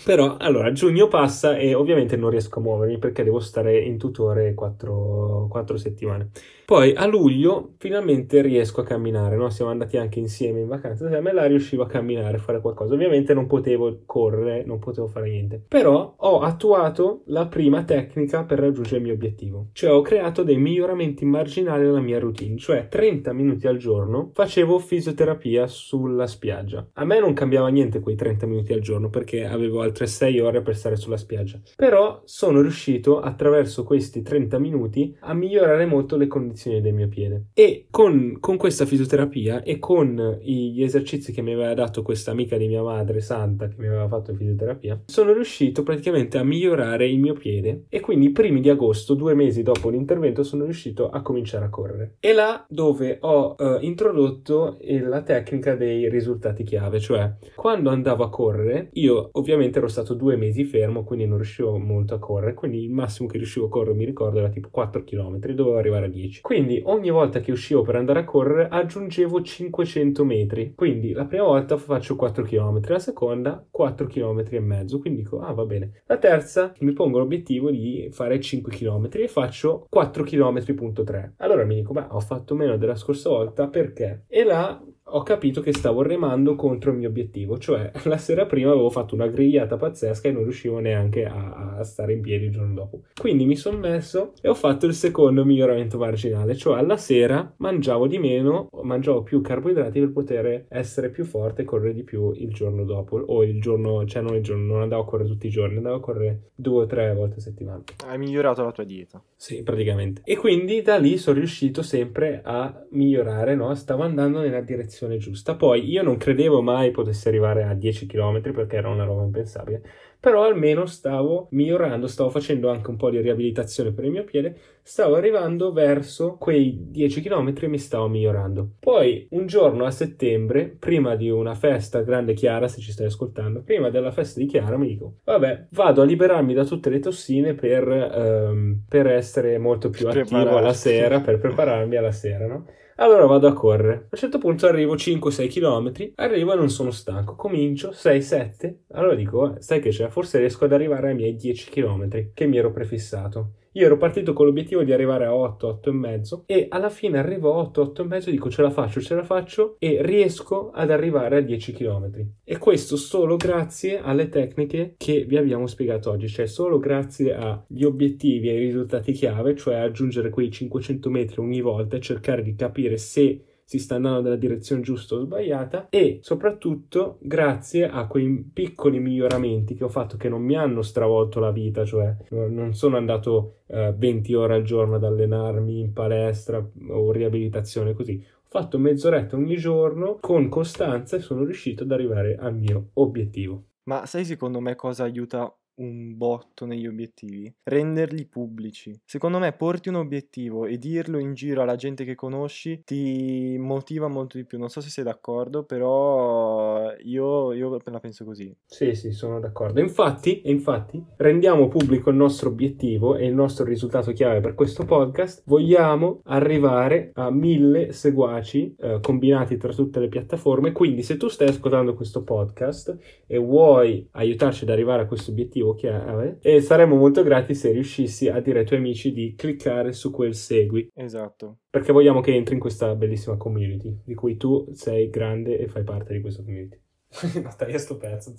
Però 0.05 0.37
allora 0.37 0.71
giugno 0.71 1.07
passa 1.07 1.55
e 1.55 1.73
ovviamente 1.73 2.17
non 2.17 2.29
riesco 2.29 2.59
a 2.59 2.61
muovermi 2.61 2.97
perché 2.97 3.23
devo 3.23 3.39
stare 3.39 3.77
in 3.79 3.97
tutore 3.97 4.53
4, 4.53 5.47
4 5.49 5.77
settimane. 5.77 6.29
Poi 6.65 6.93
a 6.95 7.05
luglio 7.05 7.73
finalmente 7.77 8.41
riesco 8.41 8.81
a 8.81 8.85
camminare, 8.85 9.35
no? 9.35 9.49
siamo 9.49 9.69
andati 9.69 9.97
anche 9.97 10.19
insieme 10.19 10.61
in 10.61 10.67
vacanza, 10.67 11.09
e 11.09 11.19
me 11.19 11.33
la 11.33 11.45
riuscivo 11.45 11.83
a 11.83 11.87
camminare, 11.87 12.37
a 12.37 12.39
fare 12.39 12.61
qualcosa. 12.61 12.93
Ovviamente 12.93 13.33
non 13.33 13.47
potevo 13.47 13.99
correre, 14.05 14.63
non 14.65 14.79
potevo 14.79 15.07
fare 15.07 15.29
niente. 15.29 15.61
Però 15.67 16.15
ho 16.15 16.39
attuato 16.39 17.23
la 17.25 17.47
prima 17.47 17.83
tecnica 17.83 18.45
per 18.45 18.59
raggiungere 18.59 18.97
il 18.97 19.03
mio 19.03 19.13
obiettivo. 19.13 19.67
Cioè 19.73 19.91
ho 19.91 20.01
creato 20.01 20.43
dei 20.43 20.57
miglioramenti 20.57 21.25
marginali 21.25 21.85
alla 21.85 21.99
mia 21.99 22.19
routine, 22.19 22.57
cioè 22.57 22.87
30 22.87 23.33
minuti 23.33 23.67
al 23.67 23.77
giorno 23.77 24.31
facevo 24.33 24.79
fisioterapia 24.79 25.67
sulla 25.67 26.27
spiaggia. 26.27 26.87
A 26.93 27.05
me 27.05 27.19
non 27.19 27.33
cambiava 27.33 27.67
niente 27.67 27.99
quei 27.99 28.15
30 28.15 28.45
minuti 28.47 28.71
al 28.73 28.79
giorno 28.79 29.09
perché 29.09 29.45
avevo 29.45 29.81
altre 29.83 30.07
6 30.07 30.39
ore 30.39 30.61
per 30.61 30.75
stare 30.75 30.95
sulla 30.95 31.17
spiaggia. 31.17 31.59
Però 31.75 32.21
sono 32.25 32.61
riuscito 32.61 33.19
attraverso 33.19 33.83
questi 33.83 34.21
30 34.21 34.57
minuti 34.59 35.15
a 35.21 35.33
migliorare 35.33 35.85
molto 35.85 36.17
le 36.17 36.27
condizioni 36.27 36.81
del 36.81 36.93
mio 36.93 37.07
piede. 37.07 37.47
E 37.53 37.87
con, 37.89 38.37
con 38.39 38.57
questa 38.57 38.85
fisioterapia 38.85 39.63
e 39.63 39.79
con 39.79 40.39
gli 40.41 40.81
esercizi 40.81 41.31
che 41.31 41.41
mi 41.41 41.53
aveva 41.53 41.73
dato 41.73 42.01
questa 42.01 42.31
amica 42.31 42.57
di 42.57 42.67
mia 42.67 42.81
madre, 42.81 43.21
Santa, 43.21 43.67
che 43.67 43.75
mi 43.77 43.87
aveva 43.87 44.07
fatto 44.07 44.33
fisioterapia, 44.33 45.03
sono 45.05 45.33
riuscito 45.33 45.83
praticamente 45.83 46.37
a 46.37 46.43
migliorare 46.43 47.07
il 47.07 47.19
mio 47.19 47.33
piede. 47.33 47.85
E 47.89 47.99
quindi 47.99 48.27
i 48.27 48.31
primi 48.31 48.61
di 48.61 48.69
agosto, 48.69 49.13
due 49.13 49.33
mesi 49.33 49.63
dopo 49.63 49.89
l'intervento, 49.89 50.43
sono 50.43 50.63
riuscito 50.63 51.09
a 51.09 51.21
cominciare 51.21 51.65
a 51.65 51.69
correre. 51.69 52.15
E 52.19 52.33
là 52.33 52.65
dove 52.69 53.17
ho 53.21 53.55
uh, 53.57 53.77
introdotto 53.81 54.77
la 54.81 55.21
tecnica 55.21 55.75
dei 55.75 56.09
risultati 56.09 56.63
chiave, 56.63 56.99
cioè 56.99 57.31
quando 57.55 57.89
andavo 57.89 58.23
a 58.23 58.29
correre, 58.29 58.89
io 58.93 59.29
ovviamente 59.33 59.72
ero 59.79 59.87
stato 59.87 60.13
due 60.13 60.35
mesi 60.35 60.63
fermo, 60.63 61.03
quindi 61.03 61.25
non 61.25 61.37
riuscivo 61.37 61.77
molto 61.77 62.15
a 62.15 62.19
correre, 62.19 62.53
quindi 62.53 62.83
il 62.83 62.91
massimo 62.91 63.27
che 63.27 63.37
riuscivo 63.37 63.67
a 63.67 63.69
correre, 63.69 63.95
mi 63.95 64.05
ricordo, 64.05 64.39
era 64.39 64.49
tipo 64.49 64.69
4 64.69 65.03
km, 65.03 65.39
dovevo 65.53 65.77
arrivare 65.77 66.05
a 66.05 66.09
10. 66.09 66.41
Quindi 66.41 66.81
ogni 66.85 67.09
volta 67.09 67.39
che 67.39 67.51
uscivo 67.51 67.81
per 67.81 67.95
andare 67.95 68.19
a 68.19 68.23
correre 68.23 68.67
aggiungevo 68.69 69.41
500 69.41 70.25
metri, 70.25 70.73
quindi 70.75 71.13
la 71.13 71.25
prima 71.25 71.45
volta 71.45 71.77
faccio 71.77 72.15
4 72.15 72.43
km, 72.43 72.79
la 72.87 72.99
seconda 72.99 73.65
4 73.69 74.07
km 74.07 74.43
e 74.49 74.59
mezzo, 74.59 74.99
quindi 74.99 75.21
dico, 75.23 75.39
ah 75.39 75.53
va 75.53 75.65
bene. 75.65 76.03
La 76.05 76.17
terza 76.17 76.73
mi 76.79 76.93
pongo 76.93 77.19
l'obiettivo 77.19 77.71
di 77.71 78.09
fare 78.11 78.39
5 78.39 78.71
km 78.71 79.09
e 79.13 79.27
faccio 79.27 79.85
4 79.89 80.23
km.3. 80.23 81.33
Allora 81.37 81.63
mi 81.65 81.75
dico, 81.75 81.93
beh, 81.93 82.07
ho 82.09 82.19
fatto 82.19 82.55
meno 82.55 82.77
della 82.77 82.95
scorsa 82.95 83.29
volta 83.29 83.67
perché? 83.67 84.25
E 84.27 84.43
là 84.43 84.81
ho 85.05 85.21
capito 85.21 85.61
che 85.61 85.73
stavo 85.73 86.01
remando 86.01 86.55
contro 86.55 86.91
il 86.91 86.97
mio 86.97 87.09
obiettivo, 87.09 87.57
cioè 87.57 87.91
la 88.05 88.17
sera 88.17 88.45
prima 88.45 88.71
avevo 88.71 88.89
fatto 88.89 89.15
una 89.15 89.27
grigliata 89.27 89.75
pazzesca 89.75 90.29
e 90.29 90.31
non 90.31 90.43
riuscivo 90.43 90.79
neanche 90.79 91.25
a, 91.25 91.75
a 91.77 91.83
stare 91.83 92.13
in 92.13 92.21
piedi 92.21 92.45
il 92.45 92.51
giorno 92.51 92.73
dopo. 92.73 93.01
Quindi 93.19 93.45
mi 93.45 93.55
sono 93.55 93.77
messo 93.77 94.33
e 94.41 94.47
ho 94.47 94.53
fatto 94.53 94.85
il 94.85 94.93
secondo 94.93 95.43
miglioramento 95.43 95.97
marginale, 95.97 96.55
cioè 96.55 96.79
alla 96.79 96.97
sera 96.97 97.53
mangiavo 97.57 98.07
di 98.07 98.17
meno, 98.17 98.69
mangiavo 98.81 99.23
più 99.23 99.41
carboidrati 99.41 99.99
per 99.99 100.11
poter 100.11 100.65
essere 100.69 101.09
più 101.09 101.25
forte 101.25 101.63
e 101.63 101.65
correre 101.65 101.93
di 101.93 102.03
più 102.03 102.31
il 102.35 102.53
giorno 102.53 102.85
dopo, 102.85 103.17
o 103.17 103.43
il 103.43 103.59
giorno, 103.59 104.05
cioè 104.05 104.21
non 104.21 104.35
il 104.35 104.43
giorno, 104.43 104.73
non 104.73 104.81
andavo 104.83 105.01
a 105.01 105.05
correre 105.05 105.29
tutti 105.29 105.47
i 105.47 105.51
giorni, 105.51 105.77
andavo 105.77 105.97
a 105.97 106.01
correre 106.01 106.49
due 106.55 106.83
o 106.83 106.85
tre 106.85 107.13
volte 107.13 107.37
a 107.37 107.41
settimana. 107.41 107.83
Hai 108.07 108.17
migliorato 108.17 108.63
la 108.63 108.71
tua 108.71 108.83
dieta. 108.83 109.21
Sì, 109.35 109.61
praticamente. 109.63 110.21
E 110.23 110.37
quindi 110.37 110.81
da 110.81 110.97
lì 110.97 111.17
sono 111.17 111.37
riuscito 111.37 111.81
sempre 111.81 112.41
a 112.43 112.85
migliorare, 112.91 113.55
no? 113.55 113.73
Stavo 113.75 114.03
andando 114.03 114.39
nella 114.39 114.61
direzione 114.61 114.92
direzione 114.93 115.17
giusta. 115.17 115.55
Poi 115.55 115.89
io 115.89 116.03
non 116.03 116.17
credevo 116.17 116.61
mai 116.61 116.91
potessi 116.91 117.27
arrivare 117.27 117.63
a 117.63 117.73
10 117.73 118.05
km 118.05 118.41
perché 118.53 118.77
era 118.77 118.89
una 118.89 119.03
roba 119.03 119.23
impensabile, 119.23 119.81
però 120.19 120.45
almeno 120.45 120.85
stavo 120.85 121.47
migliorando, 121.51 122.07
stavo 122.07 122.29
facendo 122.29 122.69
anche 122.69 122.89
un 122.89 122.95
po' 122.95 123.09
di 123.09 123.19
riabilitazione 123.19 123.91
per 123.91 124.05
il 124.05 124.11
mio 124.11 124.23
piede, 124.23 124.55
stavo 124.81 125.15
arrivando 125.15 125.73
verso 125.73 126.37
quei 126.37 126.77
10 126.91 127.21
km 127.21 127.53
e 127.59 127.67
mi 127.67 127.77
stavo 127.77 128.07
migliorando. 128.07 128.75
Poi 128.79 129.27
un 129.31 129.47
giorno 129.47 129.85
a 129.85 129.91
settembre, 129.91 130.75
prima 130.79 131.15
di 131.15 131.29
una 131.29 131.55
festa 131.55 132.01
grande 132.03 132.33
Chiara, 132.33 132.67
se 132.67 132.79
ci 132.79 132.91
stai 132.91 133.07
ascoltando, 133.07 133.63
prima 133.63 133.89
della 133.89 134.11
festa 134.11 134.39
di 134.39 134.45
Chiara 134.45 134.77
mi 134.77 134.87
dico, 134.87 135.15
vabbè, 135.25 135.67
vado 135.71 136.01
a 136.01 136.05
liberarmi 136.05 136.53
da 136.53 136.63
tutte 136.63 136.89
le 136.89 136.99
tossine 136.99 137.53
per, 137.53 137.87
um, 137.87 138.81
per 138.87 139.07
essere 139.07 139.57
molto 139.57 139.89
più 139.89 140.07
attivo 140.07 140.57
alla 140.57 140.73
sera, 140.73 141.19
per 141.19 141.39
prepararmi 141.39 141.95
alla 141.95 142.11
sera, 142.11 142.47
no? 142.47 142.65
Allora 142.97 143.25
vado 143.25 143.47
a 143.47 143.53
correre. 143.53 143.93
A 143.93 144.07
un 144.11 144.17
certo 144.17 144.37
punto 144.37 144.67
arrivo 144.67 144.95
5-6 144.95 145.47
km, 145.47 146.13
arrivo 146.15 146.53
e 146.53 146.55
non 146.55 146.69
sono 146.69 146.91
stanco. 146.91 147.35
Comincio 147.35 147.91
6-7. 147.93 148.85
Allora 148.91 149.15
dico, 149.15 149.55
eh, 149.55 149.61
sai 149.61 149.79
che 149.79 149.89
c'è? 149.89 150.09
Forse 150.09 150.39
riesco 150.39 150.65
ad 150.65 150.73
arrivare 150.73 151.09
ai 151.09 151.15
miei 151.15 151.35
10 151.35 151.69
km 151.69 152.31
che 152.33 152.45
mi 152.45 152.57
ero 152.57 152.71
prefissato. 152.71 153.53
Io 153.75 153.85
ero 153.87 153.97
partito 153.97 154.33
con 154.33 154.45
l'obiettivo 154.45 154.83
di 154.83 154.93
arrivare 154.93 155.25
a 155.25 155.33
8, 155.33 155.67
8 155.67 155.89
e 155.89 155.93
mezzo 155.93 156.43
e 156.45 156.67
alla 156.69 156.89
fine 156.89 157.17
arrivo 157.17 157.53
a 157.53 157.57
8, 157.57 157.81
8 157.81 158.01
e 158.03 158.05
mezzo 158.05 158.29
dico 158.29 158.51
ce 158.51 158.61
la 158.61 158.69
faccio, 158.69 159.01
ce 159.01 159.15
la 159.15 159.23
faccio 159.23 159.77
e 159.79 159.97
riesco 160.01 160.69
ad 160.69 160.91
arrivare 160.91 161.37
a 161.37 161.41
10 161.41 161.73
km. 161.73 162.11
E 162.43 162.57
questo 162.59 162.97
solo 162.97 163.35
grazie 163.35 163.99
alle 163.99 164.29
tecniche 164.29 164.93
che 164.95 165.25
vi 165.25 165.37
abbiamo 165.37 165.65
spiegato 165.65 166.11
oggi, 166.11 166.27
cioè 166.27 166.45
solo 166.45 166.77
grazie 166.77 167.33
agli 167.33 167.83
obiettivi 167.83 168.49
e 168.49 168.51
ai 168.51 168.59
risultati 168.59 169.11
chiave, 169.11 169.55
cioè 169.55 169.75
aggiungere 169.75 170.29
quei 170.29 170.51
500 170.51 171.09
metri 171.09 171.41
ogni 171.41 171.61
volta 171.61 171.95
e 171.95 171.99
cercare 171.99 172.43
di 172.43 172.53
capire 172.53 172.97
se 172.97 173.41
si 173.65 173.79
sta 173.79 173.95
andando 173.95 174.21
nella 174.21 174.35
direzione 174.35 174.81
giusta 174.81 175.15
o 175.15 175.19
sbagliata 175.19 175.87
e 175.89 176.19
soprattutto 176.21 177.17
grazie 177.21 177.89
a 177.89 178.07
quei 178.07 178.49
piccoli 178.51 178.99
miglioramenti 178.99 179.75
che 179.75 179.83
ho 179.83 179.89
fatto 179.89 180.17
che 180.17 180.29
non 180.29 180.41
mi 180.41 180.55
hanno 180.55 180.81
stravolto 180.81 181.39
la 181.39 181.51
vita, 181.51 181.85
cioè 181.85 182.15
non 182.29 182.73
sono 182.73 182.97
andato 182.97 183.59
eh, 183.67 183.93
20 183.97 184.33
ore 184.33 184.55
al 184.55 184.63
giorno 184.63 184.95
ad 184.95 185.03
allenarmi 185.03 185.79
in 185.79 185.93
palestra 185.93 186.65
o 186.89 187.11
riabilitazione 187.11 187.93
così. 187.93 188.23
Ho 188.23 188.59
fatto 188.59 188.77
mezz'oretta 188.77 189.35
ogni 189.35 189.55
giorno 189.55 190.17
con 190.19 190.49
costanza 190.49 191.17
e 191.17 191.21
sono 191.21 191.43
riuscito 191.43 191.83
ad 191.83 191.91
arrivare 191.91 192.35
al 192.35 192.55
mio 192.55 192.89
obiettivo. 192.93 193.63
Ma 193.85 194.05
sai 194.05 194.23
secondo 194.23 194.59
me 194.59 194.75
cosa 194.75 195.03
aiuta 195.03 195.53
un 195.75 196.17
botto 196.17 196.65
negli 196.65 196.87
obiettivi? 196.87 197.53
Renderli 197.63 198.25
pubblici. 198.25 198.99
Secondo 199.05 199.39
me 199.39 199.51
porti 199.53 199.89
un 199.89 199.95
obiettivo 199.95 200.65
e 200.65 200.77
dirlo 200.77 201.17
in 201.19 201.33
giro 201.33 201.61
alla 201.61 201.75
gente 201.75 202.03
che 202.03 202.15
conosci 202.15 202.81
ti 202.85 203.57
motiva 203.57 204.07
molto 204.07 204.37
di 204.37 204.45
più. 204.45 204.57
Non 204.57 204.69
so 204.69 204.81
se 204.81 204.89
sei 204.89 205.03
d'accordo, 205.03 205.63
però 205.63 206.93
io, 207.03 207.53
io 207.53 207.81
la 207.83 207.99
penso 207.99 208.25
così. 208.25 208.53
Sì, 208.65 208.93
sì, 208.93 209.11
sono 209.11 209.39
d'accordo. 209.39 209.79
Infatti, 209.79 210.41
infatti, 210.45 211.03
rendiamo 211.17 211.67
pubblico 211.67 212.09
il 212.09 212.15
nostro 212.15 212.49
obiettivo 212.49 213.15
e 213.15 213.25
il 213.25 213.33
nostro 213.33 213.65
risultato 213.65 214.11
chiave 214.11 214.39
per 214.41 214.53
questo 214.53 214.85
podcast. 214.85 215.43
Vogliamo 215.45 216.21
arrivare 216.25 217.11
a 217.13 217.29
mille 217.31 217.91
seguaci 217.91 218.75
eh, 218.77 218.99
combinati 219.01 219.57
tra 219.57 219.73
tutte 219.73 219.99
le 219.99 220.09
piattaforme. 220.09 220.71
Quindi, 220.71 221.03
se 221.03 221.17
tu 221.17 221.27
stai 221.27 221.47
ascoltando 221.49 221.93
questo 221.93 222.23
podcast 222.23 222.97
e 223.25 223.37
vuoi 223.37 224.07
aiutarci 224.11 224.63
ad 224.63 224.69
arrivare 224.69 225.03
a 225.03 225.05
questo 225.07 225.31
obiettivo 225.31 225.62
chiave, 225.71 226.39
e 226.41 226.61
saremmo 226.61 226.95
molto 226.95 227.23
grati 227.23 227.55
se 227.55 227.71
riuscissi 227.71 228.27
a 228.27 228.39
dire 228.41 228.59
ai 228.59 228.65
tuoi 228.65 228.79
amici 228.79 229.13
di 229.13 229.33
cliccare 229.35 229.93
su 229.93 230.11
quel 230.11 230.35
segui. 230.35 230.89
Esatto. 230.93 231.59
Perché 231.69 231.93
vogliamo 231.93 232.21
che 232.21 232.35
entri 232.35 232.55
in 232.55 232.59
questa 232.59 232.93
bellissima 232.95 233.37
community 233.37 234.01
di 234.03 234.13
cui 234.13 234.35
tu 234.37 234.67
sei 234.73 235.09
grande 235.09 235.57
e 235.57 235.67
fai 235.67 235.83
parte 235.83 236.13
di 236.13 236.21
questa 236.21 236.43
community. 236.43 236.79
Natalia, 237.41 237.77
sto 237.77 237.97
pezzo. 237.97 238.33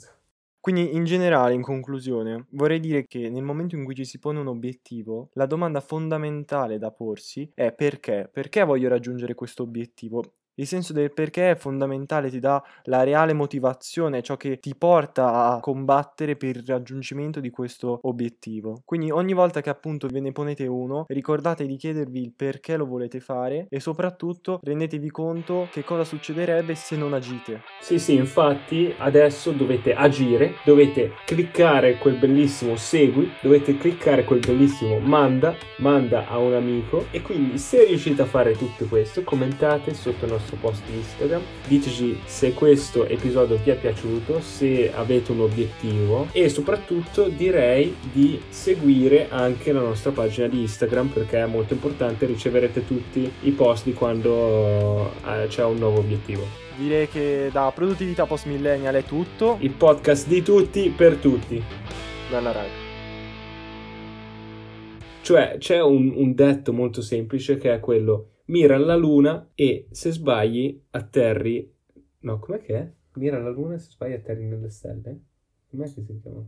Quindi 0.64 0.94
in 0.94 1.04
generale, 1.04 1.52
in 1.52 1.60
conclusione, 1.60 2.46
vorrei 2.52 2.80
dire 2.80 3.06
che 3.06 3.28
nel 3.28 3.42
momento 3.42 3.76
in 3.76 3.84
cui 3.84 3.94
ci 3.94 4.06
si 4.06 4.18
pone 4.18 4.38
un 4.38 4.46
obiettivo, 4.46 5.28
la 5.34 5.44
domanda 5.44 5.80
fondamentale 5.80 6.78
da 6.78 6.90
porsi 6.90 7.50
è 7.54 7.70
perché? 7.74 8.30
Perché 8.32 8.64
voglio 8.64 8.88
raggiungere 8.88 9.34
questo 9.34 9.62
obiettivo? 9.62 10.22
Il 10.56 10.68
senso 10.68 10.92
del 10.92 11.12
perché 11.12 11.50
è 11.50 11.56
fondamentale, 11.56 12.30
ti 12.30 12.38
dà 12.38 12.62
la 12.84 13.02
reale 13.02 13.32
motivazione, 13.32 14.22
ciò 14.22 14.36
che 14.36 14.60
ti 14.60 14.76
porta 14.76 15.50
a 15.50 15.58
combattere 15.58 16.36
per 16.36 16.56
il 16.56 16.64
raggiungimento 16.64 17.40
di 17.40 17.50
questo 17.50 17.98
obiettivo. 18.02 18.82
Quindi 18.84 19.10
ogni 19.10 19.32
volta 19.32 19.60
che 19.60 19.70
appunto 19.70 20.06
ve 20.06 20.20
ne 20.20 20.30
ponete 20.30 20.68
uno, 20.68 21.06
ricordate 21.08 21.66
di 21.66 21.76
chiedervi 21.76 22.20
il 22.22 22.32
perché 22.36 22.76
lo 22.76 22.86
volete 22.86 23.18
fare 23.18 23.66
e 23.68 23.80
soprattutto 23.80 24.60
rendetevi 24.62 25.10
conto 25.10 25.66
che 25.72 25.82
cosa 25.82 26.04
succederebbe 26.04 26.76
se 26.76 26.96
non 26.96 27.14
agite. 27.14 27.62
Sì, 27.80 27.98
sì, 27.98 28.14
infatti 28.14 28.94
adesso 28.98 29.50
dovete 29.50 29.92
agire, 29.92 30.54
dovete 30.64 31.14
cliccare 31.24 31.98
quel 31.98 32.16
bellissimo 32.16 32.76
segui, 32.76 33.28
dovete 33.42 33.76
cliccare 33.76 34.22
quel 34.22 34.38
bellissimo 34.38 35.00
manda, 35.00 35.56
manda 35.78 36.28
a 36.28 36.38
un 36.38 36.54
amico 36.54 37.06
e 37.10 37.22
quindi 37.22 37.58
se 37.58 37.84
riuscite 37.84 38.22
a 38.22 38.26
fare 38.26 38.52
tutto 38.52 38.84
questo 38.86 39.24
commentate 39.24 39.94
sotto 39.94 40.26
il 40.26 40.30
nostro 40.30 40.42
nostro 40.44 40.56
post 40.60 40.82
Instagram. 40.92 41.42
Diteci 41.66 42.20
se 42.26 42.52
questo 42.52 43.06
episodio 43.06 43.58
vi 43.62 43.70
è 43.70 43.76
piaciuto, 43.76 44.40
se 44.40 44.92
avete 44.94 45.32
un 45.32 45.40
obiettivo 45.40 46.28
e 46.32 46.48
soprattutto 46.48 47.28
direi 47.28 47.96
di 48.12 48.40
seguire 48.50 49.28
anche 49.30 49.72
la 49.72 49.80
nostra 49.80 50.10
pagina 50.10 50.46
di 50.46 50.60
Instagram 50.60 51.08
perché 51.08 51.38
è 51.38 51.46
molto 51.46 51.72
importante, 51.72 52.26
riceverete 52.26 52.86
tutti 52.86 53.30
i 53.42 53.50
post 53.50 53.84
di 53.84 53.94
quando 53.94 55.12
eh, 55.26 55.46
c'è 55.48 55.64
un 55.64 55.78
nuovo 55.78 55.98
obiettivo. 55.98 56.62
Direi 56.76 57.08
che 57.08 57.50
da 57.52 57.70
produttività 57.74 58.26
post 58.26 58.46
millennial 58.46 58.94
è 58.94 59.04
tutto. 59.04 59.56
Il 59.60 59.72
podcast 59.72 60.26
di 60.26 60.42
tutti 60.42 60.92
per 60.94 61.16
tutti. 61.16 61.62
Dalla 62.28 62.52
Rai. 62.52 62.68
Cioè 65.22 65.56
c'è 65.58 65.80
un, 65.80 66.12
un 66.16 66.34
detto 66.34 66.72
molto 66.72 67.00
semplice 67.00 67.56
che 67.56 67.72
è 67.72 67.80
quello 67.80 68.33
mira 68.46 68.76
alla 68.76 68.96
luna 68.96 69.50
e 69.54 69.86
se 69.90 70.10
sbagli 70.10 70.82
atterri... 70.90 71.72
No, 72.20 72.38
com'è 72.38 72.60
che 72.60 72.74
è? 72.76 72.92
Mira 73.14 73.36
alla 73.36 73.50
luna 73.50 73.74
e 73.74 73.78
se 73.78 73.90
sbagli 73.90 74.12
atterri 74.12 74.44
nelle 74.44 74.70
stelle? 74.70 75.20
Com'è 75.70 75.84
che 75.84 76.02
si 76.02 76.20
chiama? 76.20 76.46